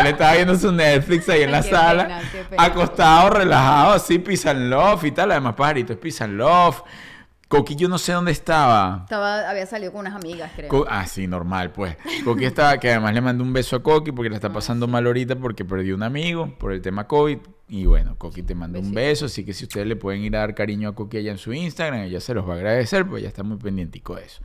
[0.00, 2.62] Él estaba viendo su Netflix ahí en la qué sala, pena, qué pena.
[2.64, 5.30] acostado, relajado, así, Peace and Love y tal.
[5.30, 6.82] Además, Pajarito es Peace and Love.
[7.48, 9.00] Coqui, yo no sé dónde estaba.
[9.04, 10.68] Estaba, había salido con unas amigas, creo.
[10.68, 11.96] Co- ah, sí, normal, pues.
[12.24, 14.88] Coqui estaba, que además le mandó un beso a Coqui porque la está Ah, pasando
[14.88, 17.38] mal ahorita porque perdió un amigo por el tema COVID.
[17.68, 20.40] Y bueno, Coqui te manda un beso, así que si ustedes le pueden ir a
[20.40, 23.22] dar cariño a Coqui allá en su Instagram, ella se los va a agradecer, pues
[23.22, 24.42] ya está muy pendientico de eso.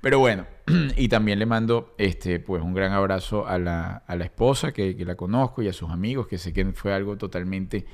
[0.00, 0.46] Pero bueno,
[0.96, 4.96] y también le mando este, pues un gran abrazo a la, a la esposa que,
[4.96, 7.84] que la conozco y a sus amigos, que sé que fue algo totalmente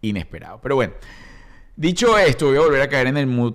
[0.00, 0.60] inesperado.
[0.60, 0.94] Pero bueno,
[1.80, 3.54] Dicho esto, voy a volver a caer en el mood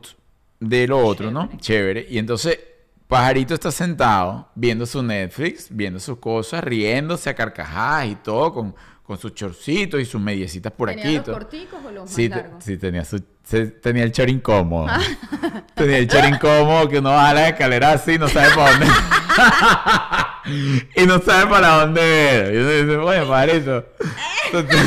[0.59, 1.47] de lo otro, ¿no?
[1.57, 2.07] Chévere.
[2.09, 2.59] Y entonces,
[3.07, 8.75] Pajarito está sentado viendo su Netflix, viendo sus cosas, riéndose a carcajadas y todo, con,
[9.05, 11.15] con sus chorcitos y sus mediecitas por ¿Tenía aquí.
[11.17, 11.35] los todo.
[11.35, 12.63] corticos o los Sí, más largos?
[12.63, 14.87] sí, tenía, su, se- tenía el chor incómodo.
[15.75, 18.87] tenía el chor incómodo que uno baja la escalera así, no sabe para dónde.
[20.95, 22.53] y no sabe para dónde ver.
[22.55, 23.85] Y uno dice, oye, pajarito.
[24.51, 24.81] Entonces,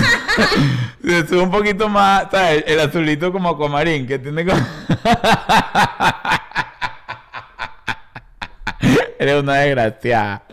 [1.05, 2.65] se sube un poquito más, ¿sabes?
[2.67, 4.61] El, el azulito como comarín, que tiene como...
[9.19, 10.45] Eres una desgraciada.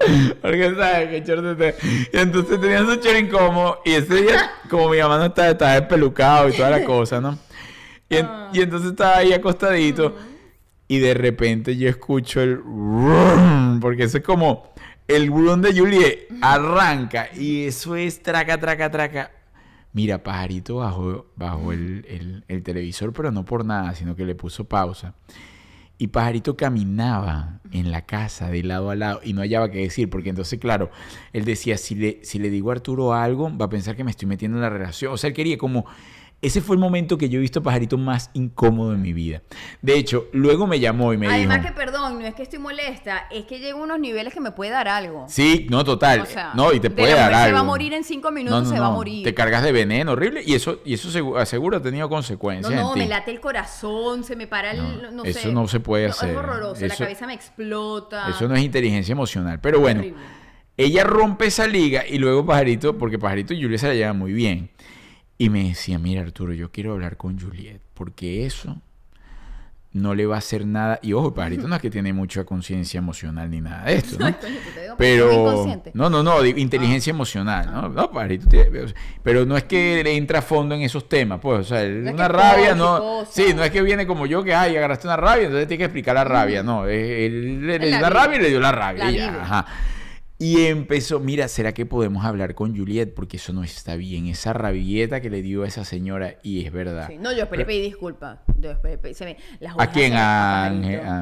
[0.41, 1.75] Porque sabes que chor te...
[2.13, 3.79] Y entonces tenía su chor incómodo.
[3.85, 7.37] Y ese día, como mi mamá no estaba, estaba despelucado y toda la cosa, ¿no?
[8.09, 10.15] Y, en- y entonces estaba ahí acostadito.
[10.87, 12.59] Y de repente yo escucho el...
[13.81, 14.73] Porque eso es como...
[15.07, 17.27] El rum de Juliet arranca.
[17.35, 19.31] Y eso es traca, traca, traca.
[19.93, 24.33] Mira, pajarito bajó, bajó el, el- el televisor, pero no por nada, sino que le
[24.33, 25.13] puso pausa.
[25.97, 30.09] Y Pajarito caminaba en la casa de lado a lado y no hallaba qué decir,
[30.09, 30.89] porque entonces, claro,
[31.33, 34.11] él decía, si le, si le digo a Arturo algo, va a pensar que me
[34.11, 35.13] estoy metiendo en la relación.
[35.13, 35.85] O sea, él quería como...
[36.45, 39.41] Ese fue el momento que yo he visto a Pajarito más incómodo en mi vida.
[39.81, 41.73] De hecho, luego me llamó y me Además dijo...
[41.73, 44.51] que, perdón, no es que estoy molesta, es que llega a unos niveles que me
[44.51, 45.25] puede dar algo.
[45.27, 46.21] Sí, no, total.
[46.21, 47.47] O sea, no, y te de puede la dar algo.
[47.47, 49.23] se va a morir en cinco minutos, No, no, se va a morir.
[49.23, 52.93] Te cargas de veneno horrible y eso, y eso segu- aseguro ha tenido consecuencias no,
[52.93, 55.15] en me late el corazón, se me para el.
[55.15, 55.51] No, eso sé.
[55.51, 56.29] no se puede hacer.
[56.29, 58.29] Es horroroso, la cabeza me explota.
[58.29, 59.59] Eso no es inteligencia emocional.
[59.59, 60.21] Pero bueno, Horrible.
[60.77, 64.31] ella rompe esa liga y luego Pajarito, porque Pajarito y Juliet se la llevan muy
[64.31, 64.69] bien.
[65.37, 68.77] Y me decía, mira Arturo, yo quiero hablar con Juliet, porque eso
[69.91, 70.99] no le va a hacer nada.
[71.01, 74.17] Y ojo, el pajarito no es que tiene mucha conciencia emocional ni nada de esto,
[74.19, 74.33] ¿no?
[74.97, 77.89] Pero, no, no, no, digo, inteligencia emocional, ¿no?
[77.89, 81.59] No, pajarito tiene- pero no es que le entra a fondo en esos temas, pues,
[81.59, 81.81] o sea,
[82.11, 85.45] una rabia, no, sí, no es que viene como yo que, ay, agarraste una rabia,
[85.45, 88.59] entonces tiene que explicar la rabia, no, él le, dio la rabia y le dio
[88.59, 89.41] la rabia, La y ya, vive.
[89.41, 89.65] ajá.
[90.37, 93.13] Y empezó, mira, ¿será que podemos hablar con Juliet?
[93.13, 96.73] Porque eso no está bien, esa rabieta que le dio a esa señora, y es
[96.73, 97.07] verdad.
[97.07, 100.13] Sí, No, yo se me- las ¿A quién?
[100.13, 100.65] ¿A,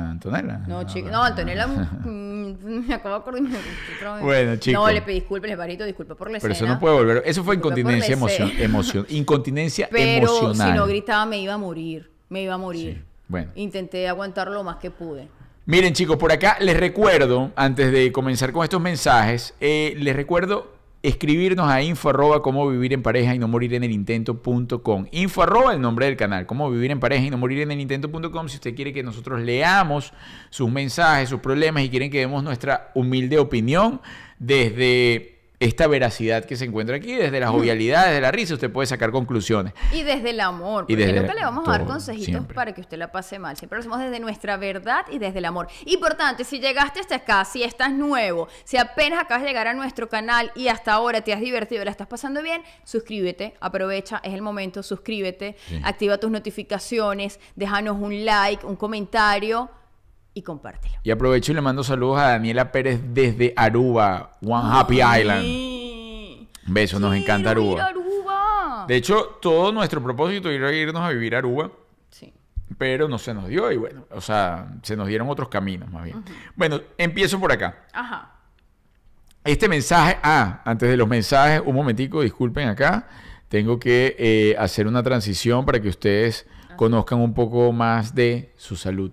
[0.09, 0.57] Antonella?
[0.67, 1.09] No, chico.
[1.09, 1.67] No, Antonella.
[2.05, 4.21] mm, me acabo de acordar.
[4.23, 4.79] Bueno, chico.
[4.79, 7.23] No, le pedí disculpas, le parito, disculpa por la Pero eso no puede volver.
[7.25, 10.71] Eso fue Disculpa incontinencia emoción, emoción, incontinencia Pero emocional.
[10.71, 12.09] si no gritaba, me iba a morir.
[12.29, 12.95] Me iba a morir.
[12.95, 13.51] Sí, bueno.
[13.53, 15.27] Intenté aguantarlo lo más que pude.
[15.65, 20.73] Miren chicos, por acá les recuerdo, antes de comenzar con estos mensajes, eh, les recuerdo
[21.03, 25.07] escribirnos a info arroba cómo vivir en pareja y no morir en el intento.com.
[25.11, 27.79] Info arroba el nombre del canal, cómo vivir en pareja y no morir en el
[27.79, 28.49] intento.com.
[28.49, 30.11] Si usted quiere que nosotros leamos
[30.49, 34.01] sus mensajes, sus problemas y quieren que demos nuestra humilde opinión
[34.39, 35.32] desde
[35.63, 39.11] esta veracidad que se encuentra aquí, desde la jovialidad, desde la risa, usted puede sacar
[39.11, 39.73] conclusiones.
[39.91, 42.55] Y desde el amor, Y porque desde nunca le vamos a dar consejitos siempre.
[42.55, 43.55] para que usted la pase mal.
[43.57, 45.67] Siempre lo hacemos desde nuestra verdad y desde el amor.
[45.85, 50.09] Importante, si llegaste hasta acá, si estás nuevo, si apenas acabas de llegar a nuestro
[50.09, 54.41] canal y hasta ahora te has divertido, la estás pasando bien, suscríbete, aprovecha, es el
[54.41, 55.79] momento, suscríbete, Sí.
[55.83, 59.69] activa tus notificaciones, déjanos un like, un comentario
[60.33, 60.95] y compártelo.
[61.03, 65.45] Y aprovecho y le mando saludos a Daniela Pérez desde Aruba, One Happy Island.
[66.67, 68.03] Un beso, nos encanta Quiero ir a Aruba.
[68.79, 68.85] Aruba.
[68.87, 71.71] De hecho, todo nuestro propósito era irnos a vivir a Aruba,
[72.09, 72.33] Sí.
[72.77, 76.03] pero no se nos dio y bueno, o sea, se nos dieron otros caminos más
[76.05, 76.23] bien.
[76.55, 77.85] Bueno, empiezo por acá.
[77.93, 78.29] Ajá.
[79.43, 83.07] Este mensaje, ah, antes de los mensajes, un momentico, disculpen acá,
[83.49, 88.75] tengo que eh, hacer una transición para que ustedes conozcan un poco más de su
[88.77, 89.11] salud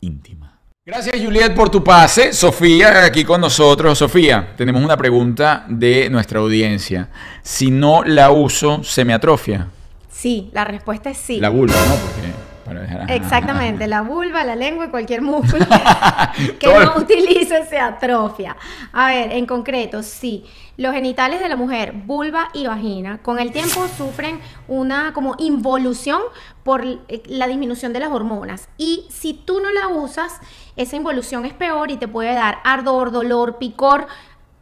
[0.00, 0.49] íntima.
[0.92, 2.32] Gracias Juliet por tu pase.
[2.32, 3.96] Sofía aquí con nosotros.
[3.96, 7.08] Sofía, tenemos una pregunta de nuestra audiencia.
[7.42, 9.68] Si no la uso, ¿se me atrofia?
[10.10, 11.38] Sí, la respuesta es sí.
[11.38, 11.94] La vulva, ¿no?
[11.94, 12.32] Porque
[12.64, 15.64] para dejar- Exactamente, la vulva, la lengua y cualquier músculo
[16.58, 18.56] que no utilice se atrofia.
[18.92, 20.44] A ver, en concreto, sí.
[20.76, 26.20] Los genitales de la mujer, vulva y vagina, con el tiempo sufren una como involución
[26.64, 28.68] por eh, la disminución de las hormonas.
[28.76, 30.40] Y si tú no la usas,
[30.76, 34.06] esa involución es peor y te puede dar ardor, dolor, picor,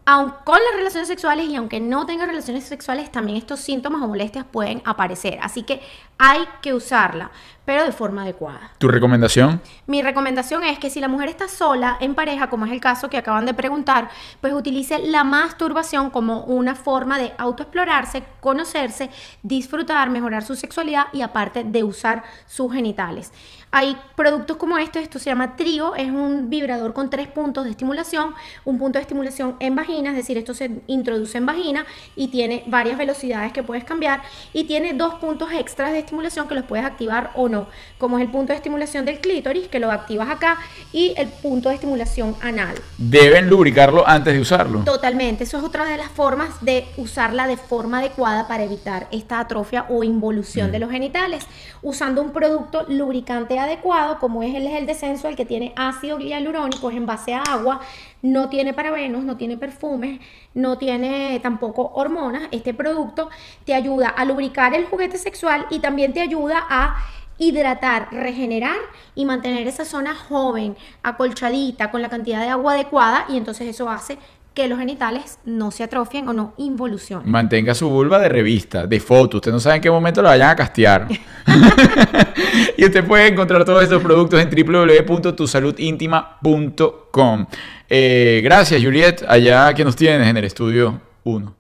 [0.05, 4.09] aun con las relaciones sexuales y aunque no tengas relaciones sexuales, también estos síntomas o
[4.09, 5.39] molestias pueden aparecer.
[5.43, 5.83] Así que
[6.19, 7.31] hay que usarla,
[7.65, 8.73] pero de forma adecuada.
[8.79, 9.61] ¿Tu recomendación?
[9.87, 13.09] Mi recomendación es que si la mujer está sola, en pareja, como es el caso
[13.09, 14.09] que acaban de preguntar,
[14.41, 19.11] pues utilice la masturbación como una forma de autoexplorarse, conocerse,
[19.43, 23.33] disfrutar, mejorar su sexualidad y aparte de usar sus genitales.
[23.71, 27.71] Hay productos como este, esto se llama Trio, es un vibrador con tres puntos de
[27.71, 31.85] estimulación, un punto de estimulación en vagina, es decir, esto se introduce en vagina
[32.17, 34.23] y tiene varias velocidades que puedes cambiar
[34.55, 37.67] y tiene dos puntos extras de estimulación que los puedes activar o no,
[37.99, 40.59] como es el punto de estimulación del clítoris, que lo activas acá,
[40.93, 42.75] y el punto de estimulación anal.
[42.97, 44.81] Deben lubricarlo antes de usarlo.
[44.81, 49.39] Totalmente, eso es otra de las formas de usarla de forma adecuada para evitar esta
[49.41, 51.47] atrofia o involución de los genitales,
[51.83, 56.19] usando un producto lubricante adecuado, como es el, es el descenso, el que tiene ácido
[56.19, 57.81] hialurónico, es en base a agua,
[58.23, 60.21] no tiene parabenos, no tiene perfumes,
[60.55, 62.49] no tiene tampoco hormonas.
[62.51, 63.31] Este producto
[63.65, 66.97] te ayuda a lubricar el juguete sexual y también te ayuda a
[67.39, 68.77] hidratar, regenerar
[69.15, 73.89] y mantener esa zona joven, acolchadita, con la cantidad de agua adecuada y entonces eso
[73.89, 74.19] hace
[74.59, 77.31] que los genitales no se atrofien o no involucionen.
[77.31, 79.37] Mantenga su vulva de revista, de foto.
[79.37, 81.07] Usted no sabe en qué momento la vayan a castear.
[82.77, 87.47] y usted puede encontrar todos estos productos en www.tusaludintima.com.
[87.89, 89.25] Eh, gracias, Juliet.
[89.29, 91.55] Allá que nos tienes en el estudio 1.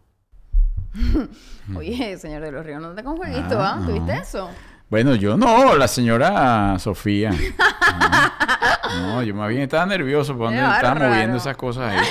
[1.76, 3.78] Oye, señor de los Ríos, no te con jueguito, ¿ah?
[3.78, 4.50] Ah, ¿Tuviste eso?
[4.90, 7.30] Bueno, yo no, la señora Sofía.
[7.30, 11.10] No, no, yo más bien estaba nervioso por donde Qué estaba bárbaro.
[11.12, 12.06] moviendo esas cosas ahí.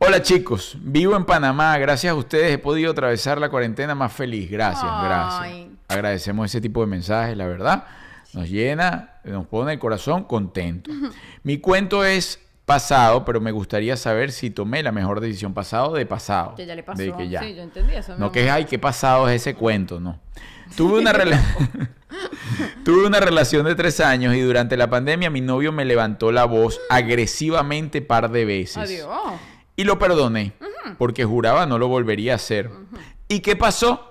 [0.00, 1.76] Hola chicos, vivo en Panamá.
[1.78, 4.50] Gracias a ustedes he podido atravesar la cuarentena más feliz.
[4.50, 5.66] Gracias, gracias.
[5.88, 7.84] Agradecemos ese tipo de mensajes, la verdad.
[8.32, 10.90] Nos llena, nos pone el corazón contento.
[11.42, 16.06] Mi cuento es pasado, pero me gustaría saber si tomé la mejor decisión pasado de
[16.06, 16.54] pasado.
[16.54, 17.02] Que ya le pasó.
[17.02, 17.42] De que ya.
[17.42, 18.16] Sí, yo entendí eso.
[18.18, 20.20] No que, ay, qué pasado es ese cuento, no.
[20.76, 21.42] Tuve una, rela-
[22.84, 26.44] Tuve una relación de tres años y durante la pandemia mi novio me levantó la
[26.44, 28.76] voz agresivamente par de veces.
[28.78, 29.08] Adiós.
[29.76, 30.52] Y lo perdoné,
[30.98, 32.70] porque juraba no lo volvería a hacer.
[33.28, 34.04] ¿Y qué pasó?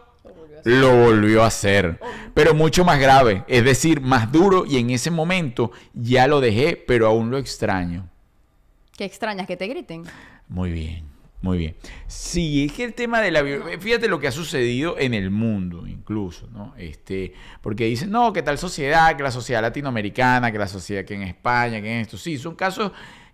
[0.64, 2.00] Lo volvió a hacer,
[2.34, 6.76] pero mucho más grave, es decir, más duro y en ese momento ya lo dejé,
[6.76, 8.10] pero aún lo extraño.
[8.98, 10.04] Qué extrañas que te griten.
[10.50, 11.04] Muy bien,
[11.42, 11.76] muy bien.
[12.08, 15.30] Sí, es que el tema de la violencia, fíjate lo que ha sucedido en el
[15.30, 16.74] mundo incluso, ¿no?
[16.78, 21.14] Este, porque dicen, no, que tal sociedad, que la sociedad latinoamericana, que la sociedad que
[21.14, 22.92] en España, que en esto, sí, son casos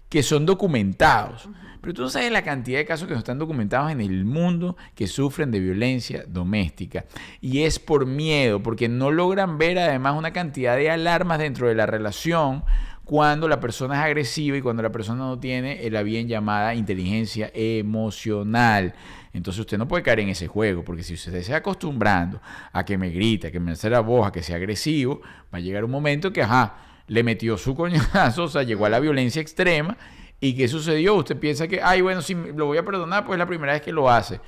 [0.09, 1.49] que son documentados.
[1.81, 4.77] Pero tú no sabes la cantidad de casos que no están documentados en el mundo
[4.95, 7.05] que sufren de violencia doméstica.
[7.41, 11.75] Y es por miedo, porque no logran ver además una cantidad de alarmas dentro de
[11.75, 12.63] la relación
[13.03, 17.51] cuando la persona es agresiva y cuando la persona no tiene la bien llamada inteligencia
[17.53, 18.93] emocional.
[19.33, 22.39] Entonces usted no puede caer en ese juego, porque si usted se está acostumbrando
[22.71, 25.21] a que me grita, que me hace la voz, a que sea agresivo,
[25.53, 26.75] va a llegar un momento que, ajá,
[27.07, 29.97] le metió su coñazo, o sea, llegó a la violencia extrema.
[30.39, 31.15] ¿Y qué sucedió?
[31.15, 33.81] Usted piensa que, ay, bueno, si lo voy a perdonar, pues es la primera vez
[33.81, 34.39] que lo hace.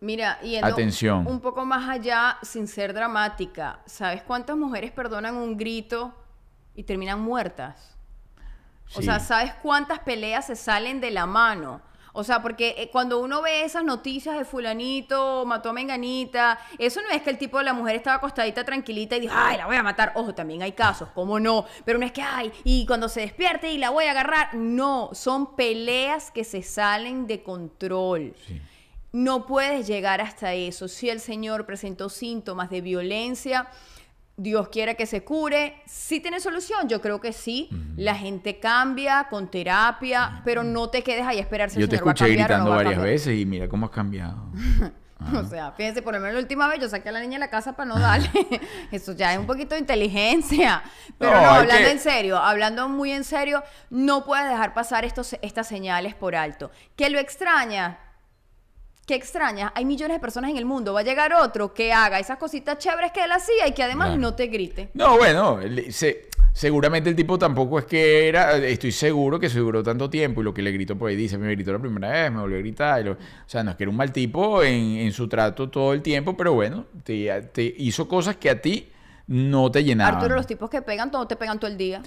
[0.00, 1.26] Mira, yendo Atención.
[1.28, 6.12] un poco más allá, sin ser dramática, ¿sabes cuántas mujeres perdonan un grito
[6.74, 7.96] y terminan muertas?
[8.94, 11.80] O sea, ¿sabes cuántas peleas se salen de la mano?
[12.14, 17.00] O sea, porque eh, cuando uno ve esas noticias de fulanito, mató a menganita, eso
[17.00, 19.66] no es que el tipo de la mujer estaba acostadita tranquilita y dijo, ay, la
[19.66, 20.12] voy a matar.
[20.14, 21.64] Ojo, también hay casos, ¿cómo no?
[21.86, 24.54] Pero no es que, ay, y cuando se despierte y la voy a agarrar.
[24.54, 28.34] No, son peleas que se salen de control.
[28.46, 28.60] Sí.
[29.12, 30.88] No puedes llegar hasta eso.
[30.88, 33.68] Si el Señor presentó síntomas de violencia,
[34.36, 35.82] Dios quiera que se cure.
[35.86, 36.88] ¿Sí tiene solución?
[36.88, 37.68] Yo creo que sí.
[37.96, 41.88] La gente cambia con terapia, pero no te quedes ahí a esperar si el Yo
[41.88, 44.46] te escuché no gritando a varias veces y mira cómo has cambiado.
[45.36, 47.38] O sea, fíjense, por lo menos la última vez yo saqué a la niña de
[47.38, 48.28] la casa para no darle.
[48.90, 50.82] Eso ya es un poquito de inteligencia.
[51.18, 55.04] Pero No, no, hablando que- en serio, hablando muy en serio, no puedes dejar pasar
[55.04, 56.72] estos, estas señales por alto.
[56.96, 58.00] Que lo extraña,
[59.06, 60.92] que extraña, hay millones de personas en el mundo.
[60.94, 64.16] Va a llegar otro que haga esas cositas chéveres que él hacía y que además
[64.18, 64.90] no te grite.
[64.94, 65.58] No, bueno,
[65.90, 70.40] se- seguramente el tipo tampoco es que era, estoy seguro que se duró tanto tiempo
[70.40, 72.60] y lo que le gritó ahí dice, me gritó la primera vez, me volvió a
[72.60, 75.28] gritar, y lo- o sea, no es que era un mal tipo en, en su
[75.28, 78.88] trato todo el tiempo, pero bueno, te, te hizo cosas que a ti
[79.26, 80.14] no te llenaban.
[80.16, 82.02] Arturo, los tipos que pegan, todo te pegan todo el día.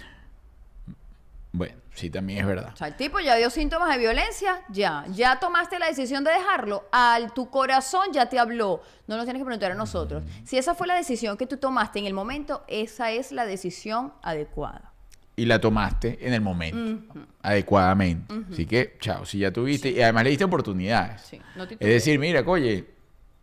[1.57, 2.71] Bueno, sí, también es verdad.
[2.73, 5.05] O sea, el tipo ya dio síntomas de violencia, ya.
[5.11, 6.83] Ya tomaste la decisión de dejarlo.
[6.91, 8.81] Al tu corazón ya te habló.
[9.07, 10.23] No nos tienes que preguntar a nosotros.
[10.43, 14.13] Si esa fue la decisión que tú tomaste en el momento, esa es la decisión
[14.21, 14.91] adecuada.
[15.37, 18.33] Y la tomaste en el momento, adecuadamente.
[18.51, 21.21] Así que, chao, si ya tuviste, y además le diste oportunidades.
[21.21, 22.94] Sí, no Es decir, mira, oye,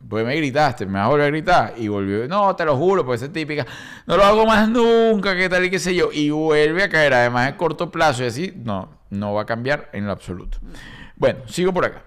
[0.08, 1.74] pues me gritaste, me vas a volver a gritar.
[1.76, 3.66] Y volvió, no, te lo juro, pues es típica,
[4.06, 6.10] no lo hago más nunca, qué tal y qué sé yo.
[6.12, 9.88] Y vuelve a caer, además en corto plazo y así, no, no va a cambiar
[9.92, 10.58] en lo absoluto.
[11.16, 12.02] Bueno, sigo por acá.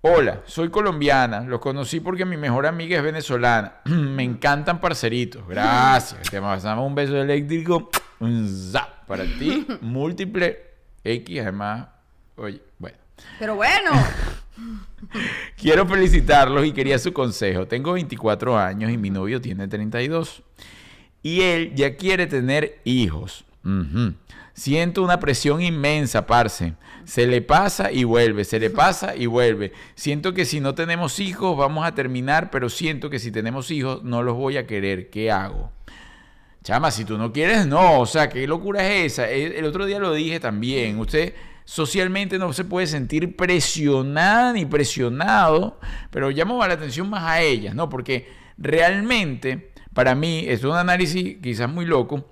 [0.00, 3.78] Hola, soy colombiana, los conocí porque mi mejor amiga es venezolana.
[3.84, 6.30] Me encantan parceritos, gracias.
[6.30, 10.56] Te mandamos un beso eléctrico, un zap para ti, múltiple
[11.02, 11.88] X, además,
[12.36, 12.67] oye.
[13.38, 13.90] Pero bueno,
[15.56, 17.66] Quiero felicitarlos y quería su consejo.
[17.66, 20.42] Tengo 24 años y mi novio tiene 32.
[21.22, 23.44] Y él ya quiere tener hijos.
[24.54, 26.74] Siento una presión inmensa, parce.
[27.04, 29.72] Se le pasa y vuelve, se le pasa y vuelve.
[29.94, 34.02] Siento que si no tenemos hijos vamos a terminar, pero siento que si tenemos hijos
[34.04, 35.10] no los voy a querer.
[35.10, 35.72] ¿Qué hago?
[36.62, 38.00] Chama, si tú no quieres, no.
[38.00, 39.28] O sea, ¿qué locura es esa?
[39.28, 40.98] El otro día lo dije también.
[40.98, 41.34] Usted
[41.68, 45.78] socialmente no se puede sentir presionada ni presionado,
[46.10, 47.90] pero llamo la atención más a ellas, ¿no?
[47.90, 52.26] Porque realmente, para mí, es un análisis quizás muy loco,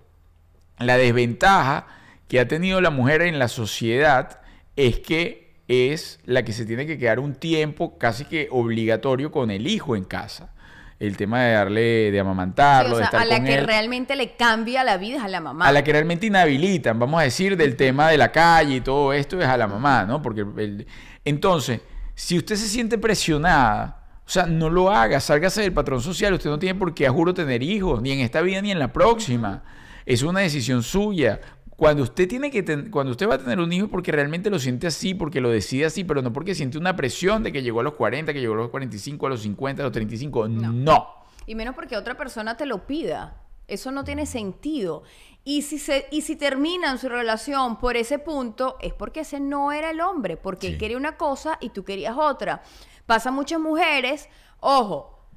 [0.79, 1.87] la desventaja
[2.29, 4.41] que ha tenido la mujer en la sociedad
[4.75, 9.51] es que es la que se tiene que quedar un tiempo casi que obligatorio con
[9.51, 10.55] el hijo en casa.
[10.99, 13.55] El tema de darle, de sí, amamantarlo, o de sea, estar a la con que
[13.55, 13.67] él.
[13.67, 15.67] realmente le cambia la vida es a la mamá.
[15.67, 19.13] A la que realmente inhabilitan, vamos a decir, del tema de la calle y todo
[19.13, 20.23] esto es a la mamá, ¿no?
[20.23, 20.87] Porque el-
[21.25, 21.81] entonces,
[22.15, 26.35] si usted se siente presionada O sea, no lo haga, sálgase del patrón social.
[26.35, 28.79] Usted no tiene por qué, a juro, tener hijos, ni en esta vida ni en
[28.81, 29.63] la próxima.
[30.05, 31.41] Es una decisión suya.
[31.77, 34.59] Cuando usted tiene que ten- cuando usted va a tener un hijo porque realmente lo
[34.59, 37.81] siente así, porque lo decide así, pero no porque siente una presión de que llegó
[37.81, 40.49] a los 40, que llegó a los 45, a los 50, a los 35.
[40.49, 41.15] No.
[41.47, 43.43] Y menos porque otra persona te lo pida.
[43.69, 45.03] Eso no tiene sentido.
[45.45, 49.71] Y si, se, y si terminan su relación por ese punto, es porque ese no
[49.71, 52.63] era el hombre, porque él quería una cosa y tú querías otra.
[53.07, 54.29] Pasa muchas mujeres,
[54.61, 55.29] ojo,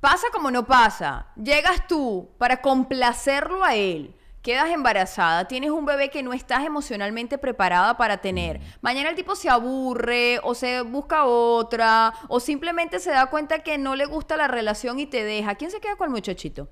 [0.00, 1.28] pasa como no pasa.
[1.36, 4.14] Llegas tú para complacerlo a él.
[4.46, 8.60] Quedas embarazada, tienes un bebé que no estás emocionalmente preparada para tener.
[8.80, 13.76] Mañana el tipo se aburre o se busca otra o simplemente se da cuenta que
[13.76, 15.56] no le gusta la relación y te deja.
[15.56, 16.68] ¿Quién se queda con el muchachito?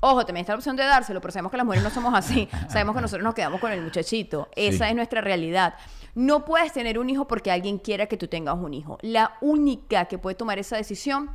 [0.00, 2.48] Ojo, también está la opción de dárselo, pero sabemos que las mujeres no somos así.
[2.70, 4.48] sabemos que nosotros nos quedamos con el muchachito.
[4.56, 4.90] Esa Sí.
[4.90, 5.74] es nuestra realidad.
[6.14, 8.96] No puedes tener un hijo porque alguien quiera que tú tengas un hijo.
[9.02, 11.28] La única que puede tomar esa decisión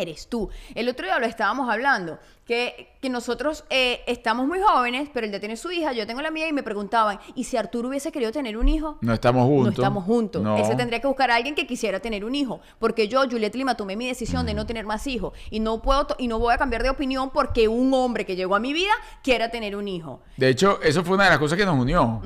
[0.00, 0.48] eres tú.
[0.74, 5.30] El otro día lo estábamos hablando, que, que nosotros eh, estamos muy jóvenes, pero él
[5.32, 8.10] ya tiene su hija, yo tengo la mía, y me preguntaban, ¿y si Arturo hubiese
[8.10, 8.98] querido tener un hijo?
[9.02, 9.64] No estamos juntos.
[9.66, 10.42] No estamos juntos.
[10.42, 10.56] No.
[10.56, 12.60] Él se tendría que buscar a alguien que quisiera tener un hijo.
[12.80, 14.46] Porque yo, Juliet Lima, tomé mi decisión Mm.
[14.46, 15.32] de no tener más hijos.
[15.50, 18.56] Y no puedo y no voy a cambiar de opinión porque un hombre que llegó
[18.56, 18.90] a mi vida
[19.22, 20.20] quiera tener un hijo.
[20.36, 22.20] De hecho, eso fue una de las cosas que nos unió.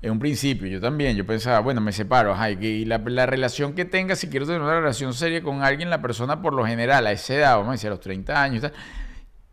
[0.00, 1.16] En un principio, yo también.
[1.16, 2.32] Yo pensaba, bueno, me separo.
[2.32, 5.90] Ajá, y, la, la relación que tenga, si quiero tener una relación seria con alguien,
[5.90, 8.58] la persona por lo general, a esa edad, vamos a decir, a los 30 años,
[8.58, 8.72] y tal,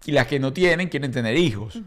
[0.05, 1.82] y las que no tienen, quieren tener hijos.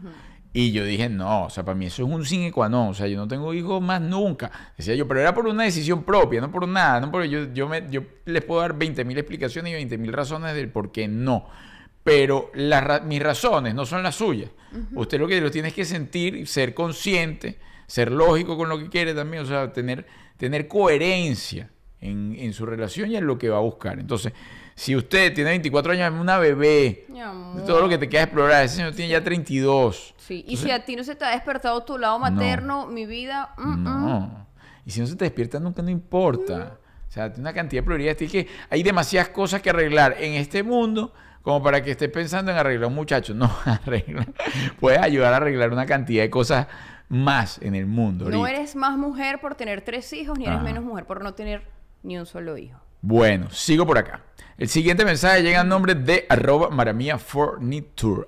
[0.53, 2.89] Y yo dije, no, o sea, para mí eso es un sine qua non.
[2.89, 4.49] O sea, yo no tengo hijos más nunca.
[4.75, 6.99] Decía yo, pero era por una decisión propia, no por nada.
[6.99, 10.11] No porque yo, yo, me, yo les puedo dar 20 mil explicaciones y 20 mil
[10.11, 11.47] razones del por qué no.
[12.03, 14.49] Pero las mis razones no son las suyas.
[14.95, 18.89] Usted lo que lo tiene es que sentir, ser consciente, ser lógico con lo que
[18.89, 20.07] quiere también, o sea, tener,
[20.37, 21.69] tener coherencia
[22.01, 23.99] en, en su relación y en lo que va a buscar.
[23.99, 24.33] Entonces,
[24.77, 27.65] si usted tiene 24 años, es una bebé, Mi amor.
[27.65, 30.13] todo lo que te queda explorar, ese señor tiene ya 32.
[30.17, 30.45] Sí.
[30.47, 33.55] Y si a ti no se te ha despertado tu lado materno, mi vida.
[33.57, 33.83] mm, mm.
[33.83, 34.47] No.
[34.85, 36.77] Y si no se te despierta nunca, no importa.
[37.09, 38.17] O sea, tiene una cantidad de prioridades.
[38.17, 41.11] Tiene que, hay demasiadas cosas que arreglar en este mundo
[41.41, 43.33] como para que estés pensando en arreglar un muchacho.
[43.33, 44.27] No, arregla.
[44.79, 46.67] Puedes ayudar a arreglar una cantidad de cosas
[47.09, 48.29] más en el mundo.
[48.29, 50.63] No eres más mujer por tener tres hijos, ni eres Ajá.
[50.65, 51.63] menos mujer por no tener
[52.03, 52.79] ni un solo hijo.
[53.01, 54.21] Bueno, sigo por acá.
[54.57, 57.19] El siguiente mensaje llega en nombre de arroba maramia.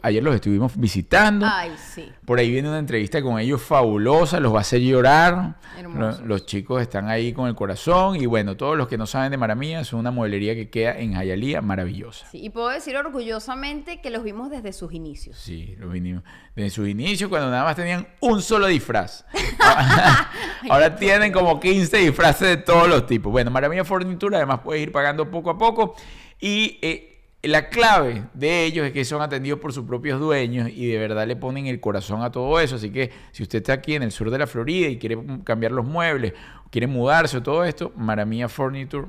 [0.03, 1.47] Ayer los estuvimos visitando.
[1.49, 2.07] Ay, sí.
[2.23, 5.55] Por ahí viene una entrevista con ellos fabulosa, los va a hacer llorar.
[5.75, 6.19] Hermosos.
[6.21, 8.15] Lo- Los, chicos están ahí con el corazón.
[8.17, 11.13] Y bueno, todos los que no saben de Maramía, es una modelería que queda en
[11.15, 12.27] Jayalía, maravillosa.
[12.29, 15.35] Sí, Y puedo decir orgullosamente que los vimos desde sus inicios.
[15.35, 16.21] Sí, los vinimos.
[16.55, 19.25] Desde sus inicios, cuando nada más tenían un solo disfraz.
[20.69, 23.31] Ahora tienen como 15 disfraces de todos los tipos.
[23.31, 25.95] Bueno, Maravilla Fornitura, además puedes ir pagando poco a poco.
[26.39, 30.87] Y eh, la clave de ellos es que son atendidos por sus propios dueños y
[30.87, 32.75] de verdad le ponen el corazón a todo eso.
[32.75, 35.71] Así que si usted está aquí en el sur de la Florida y quiere cambiar
[35.71, 36.33] los muebles,
[36.69, 39.07] quiere mudarse o todo esto, Maravilla Furniture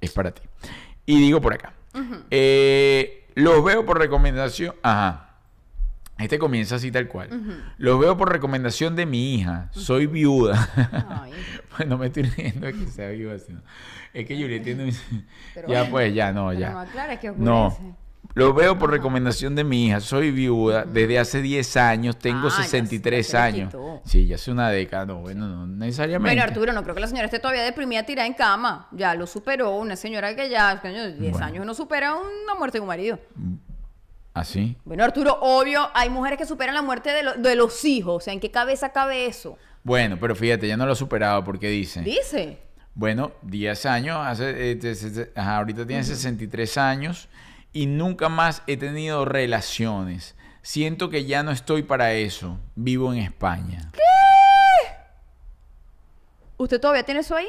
[0.00, 0.42] es para ti.
[1.06, 1.74] Y digo por acá.
[2.30, 4.74] eh, los veo por recomendación.
[4.82, 5.29] Ajá.
[6.20, 7.28] Este comienza así tal cual.
[7.78, 9.68] Los veo por recomendación de mi hija.
[9.72, 10.68] Soy viuda.
[11.22, 11.32] Ay.
[11.76, 13.60] pues no me estoy riendo de que sea viuda, sino.
[14.12, 14.90] Es que Juliet tiene
[15.54, 16.70] ya bueno, pues, ya no, ya.
[16.70, 17.66] no que No.
[17.68, 17.94] oscurece.
[18.34, 19.98] Lo veo por recomendación de mi hija.
[20.00, 22.16] Soy viuda desde hace 10 años.
[22.16, 23.74] Tengo Ah, ya se- 63 ya se le años.
[24.04, 25.06] Sí, ya hace una década.
[25.06, 26.36] No, bueno, no necesariamente.
[26.36, 28.86] Bueno, Arturo, no creo que la señora esté todavía deprimida tirada en cama.
[28.92, 29.74] Ya lo superó.
[29.76, 31.44] Una señora que ya, coño, 10 Bueno.
[31.46, 33.18] años no supera una muerte de un marido.
[34.40, 34.76] ¿Así?
[34.84, 38.16] Bueno, Arturo, obvio, hay mujeres que superan la muerte de, lo- de los hijos.
[38.16, 39.58] O sea, ¿en qué cabeza cabe eso?
[39.82, 42.00] Bueno, pero fíjate, ya no lo ha superado porque dice.
[42.02, 42.58] Dice.
[42.94, 47.28] Bueno, 10 años, hace, eh, ajá, ahorita tiene 63 años
[47.72, 50.34] y nunca más he tenido relaciones.
[50.62, 52.58] Siento que ya no estoy para eso.
[52.74, 53.90] Vivo en España.
[56.56, 57.48] ¿Usted todavía tiene eso ahí?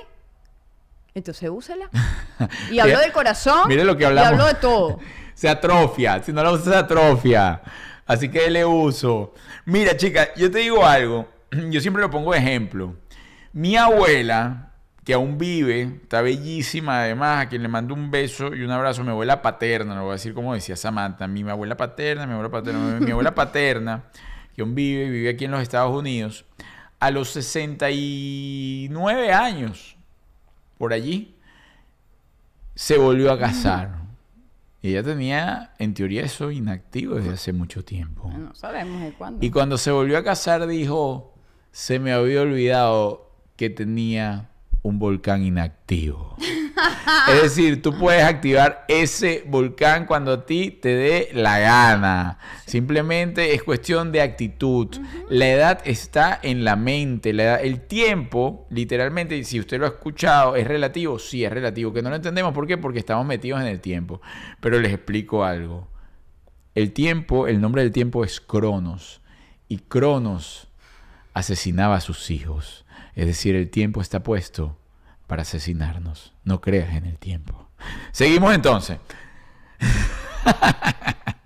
[1.13, 1.89] Entonces úsela.
[2.69, 3.67] Y Mira- del corazón.
[3.67, 4.31] mire lo que Y hablamos.
[4.31, 4.99] hablo de todo.
[5.41, 6.21] Se atrofia.
[6.21, 7.63] Si no la usas, se atrofia.
[8.05, 9.33] Así que le uso.
[9.65, 11.27] Mira, chica, yo te digo algo.
[11.71, 12.95] Yo siempre lo pongo de ejemplo.
[13.51, 14.73] Mi abuela,
[15.03, 19.03] que aún vive, está bellísima, además, a quien le mando un beso y un abrazo.
[19.03, 21.27] Mi abuela paterna, lo voy a decir como decía Samantha.
[21.27, 24.03] Mi abuela paterna, mi abuela paterna, mi abuela paterna,
[24.55, 26.45] que aún vive, vive aquí en los Estados Unidos.
[26.99, 29.97] A los 69 años,
[30.77, 31.33] por allí,
[32.75, 34.00] se volvió a casar.
[34.81, 38.31] Y ella tenía, en teoría, eso inactivo desde hace mucho tiempo.
[38.31, 39.45] No sabemos de cuándo.
[39.45, 41.35] Y cuando se volvió a casar dijo,
[41.71, 44.49] se me había olvidado que tenía
[44.81, 46.35] un volcán inactivo.
[47.27, 52.39] Es decir, tú puedes activar ese volcán cuando a ti te dé la gana.
[52.65, 54.87] Simplemente es cuestión de actitud.
[55.29, 57.33] La edad está en la mente.
[57.33, 61.19] La edad- el tiempo, literalmente, si usted lo ha escuchado, es relativo.
[61.19, 61.93] Sí, es relativo.
[61.93, 62.53] Que no lo entendemos.
[62.53, 62.77] ¿Por qué?
[62.77, 64.21] Porque estamos metidos en el tiempo.
[64.59, 65.87] Pero les explico algo.
[66.73, 69.21] El tiempo, el nombre del tiempo es Cronos.
[69.67, 70.67] Y Cronos
[71.33, 72.85] asesinaba a sus hijos.
[73.15, 74.77] Es decir, el tiempo está puesto
[75.31, 76.33] para asesinarnos.
[76.43, 77.69] No creas en el tiempo.
[78.11, 78.97] Seguimos entonces.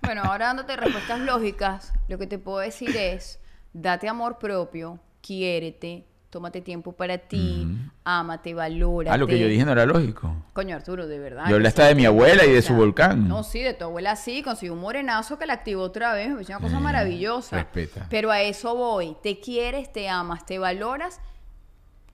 [0.02, 3.38] Bueno, ahora dándote respuestas lógicas, lo que te puedo decir es,
[3.72, 7.68] date amor propio, quiérete, tómate tiempo para ti,
[8.02, 9.14] ámate, valórate.
[9.14, 10.34] Ah, lo que yo dije no era lógico.
[10.52, 11.44] Coño, Arturo, de verdad.
[11.48, 13.28] Yo hablé sí, hasta de mi abuela y de su volcán.
[13.28, 16.34] No, sí, de tu abuela sí, consiguió un morenazo que la activó otra vez, me
[16.34, 17.56] pareció una cosa Eh, maravillosa.
[17.56, 18.06] respeta.
[18.10, 21.20] Pero a eso voy, te quieres, te amas, te valoras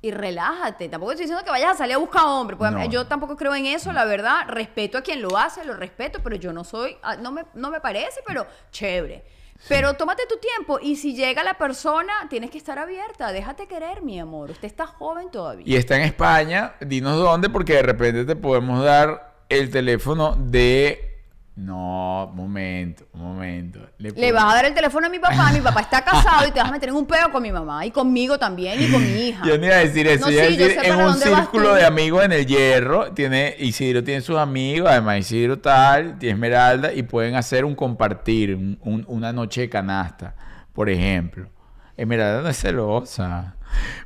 [0.03, 0.89] y relájate.
[0.89, 2.85] Tampoco estoy diciendo que vayas a salir a buscar hombre, No.
[2.87, 4.47] yo tampoco creo en eso, la verdad.
[4.49, 7.71] Respeto a quien lo hace, lo respeto, pero yo no soy, ah, no me, no
[7.71, 9.25] me parece, pero chévere.
[9.69, 13.31] Pero tómate tu tiempo y si llega la persona, tienes que estar abierta.
[13.31, 14.51] Déjate querer, mi amor.
[14.51, 15.65] Usted está joven todavía.
[15.65, 16.75] Y está en España.
[16.81, 21.12] Dinos dónde, porque de repente te podemos dar el teléfono de.
[21.55, 23.79] No, momento, momento.
[23.99, 26.59] Le vas a dar el teléfono a mi papá, mi papá está casado y te
[26.61, 29.21] vas a meter en un peo con mi mamá y conmigo también y con mi
[29.29, 29.45] hija.
[29.45, 31.75] Yo no iba a decir eso, No, yo iba a sí, decir en un círculo
[31.75, 36.91] de amigos en el hierro, tiene, Isidro tiene sus amigos, además Isidro tal, tiene Esmeralda,
[36.95, 40.35] y pueden hacer un compartir, un- un- una noche de canasta,
[40.73, 41.51] por ejemplo.
[41.99, 43.57] Esmeralda no es celosa.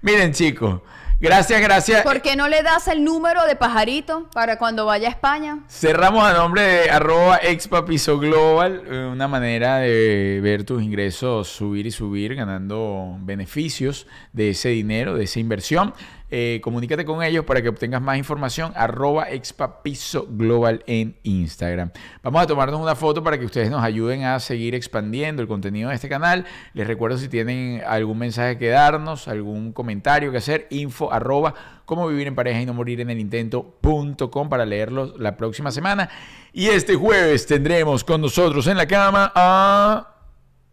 [0.02, 0.80] Miren chicos,
[1.20, 2.02] gracias, gracias.
[2.02, 5.60] ¿Por qué no le das el número de pajarito para cuando vaya a España?
[5.68, 11.86] Cerramos a nombre de arroba expapiso global, eh, una manera de ver tus ingresos subir
[11.86, 15.94] y subir, ganando beneficios de ese dinero, de esa inversión.
[16.30, 21.92] Eh, comunícate con ellos para que obtengas más información, arroba expapiso global en Instagram.
[22.22, 25.90] Vamos a tomarnos una foto para que ustedes nos ayuden a seguir expandiendo el contenido
[25.90, 26.44] de este canal.
[26.74, 31.54] Les recuerdo si tienen algún mensaje que darnos, algún comentario que hacer, info arroba
[31.84, 36.08] cómo vivir en pareja y no morir en el intento.com para leerlos la próxima semana.
[36.52, 40.12] Y este jueves tendremos con nosotros en la cama a...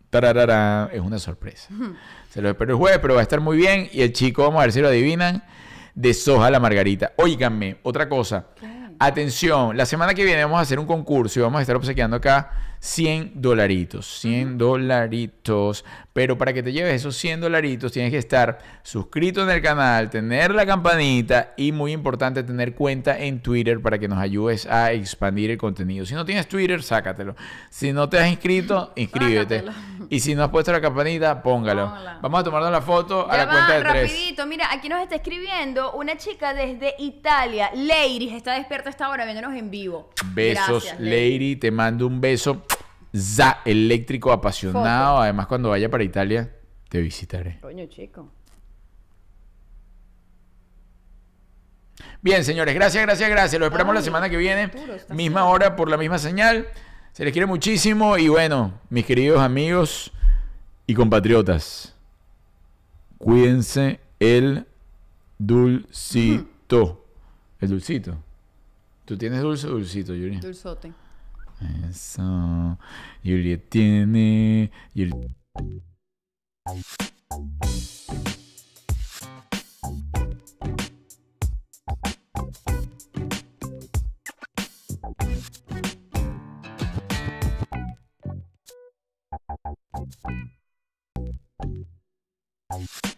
[0.09, 1.69] Tararara, es una sorpresa.
[2.33, 3.89] Se lo espero el jueves, pero va a estar muy bien.
[3.93, 5.43] Y el chico, vamos a ver si lo adivinan,
[5.93, 7.13] de soja la margarita.
[7.17, 8.47] Óiganme, otra cosa.
[8.97, 12.15] Atención, la semana que viene vamos a hacer un concurso y vamos a estar obsequiando
[12.15, 14.19] acá 100 dolaritos.
[14.19, 15.85] 100 dolaritos.
[16.11, 20.09] Pero para que te lleves esos 100 dolaritos tienes que estar suscrito en el canal,
[20.09, 24.91] tener la campanita y muy importante tener cuenta en Twitter para que nos ayudes a
[24.91, 26.05] expandir el contenido.
[26.05, 27.35] Si no tienes Twitter, sácatelo.
[27.69, 29.59] Si no te has inscrito, inscríbete.
[29.59, 30.02] Sácatelo.
[30.13, 31.91] Y si no has puesto la campanita, póngalo.
[32.21, 34.11] Vamos a tomarnos la foto a Ya la cuenta de tres.
[34.11, 39.25] rapidito, mira, aquí nos está escribiendo una chica desde Italia, Ladies, está despierta esta hora
[39.25, 40.11] viéndonos en vivo.
[40.35, 41.55] Besos, Gracias, lady.
[41.55, 42.61] Te mando un beso.
[43.11, 45.13] Za, eléctrico apasionado.
[45.13, 45.23] Foto.
[45.23, 46.47] Además, cuando vaya para Italia,
[46.89, 47.57] te visitaré.
[47.59, 48.29] Coño, chico.
[52.21, 53.59] Bien, señores, gracias, gracias, gracias.
[53.59, 54.69] Los esperamos la semana que viene.
[55.09, 56.67] Misma hora por la misma señal.
[57.13, 58.17] Se les quiere muchísimo.
[58.17, 60.11] Y bueno, mis queridos amigos
[60.87, 61.95] y compatriotas,
[63.19, 64.65] cuídense el
[65.37, 67.05] dulcito.
[67.59, 68.17] El dulcito.
[69.05, 70.37] ¿Tú tienes dulce o dulcito, Yuri?
[70.37, 70.91] Dulzote.
[71.87, 72.79] Eso.
[73.23, 74.71] Yuri tiene.
[92.73, 93.12] Bye.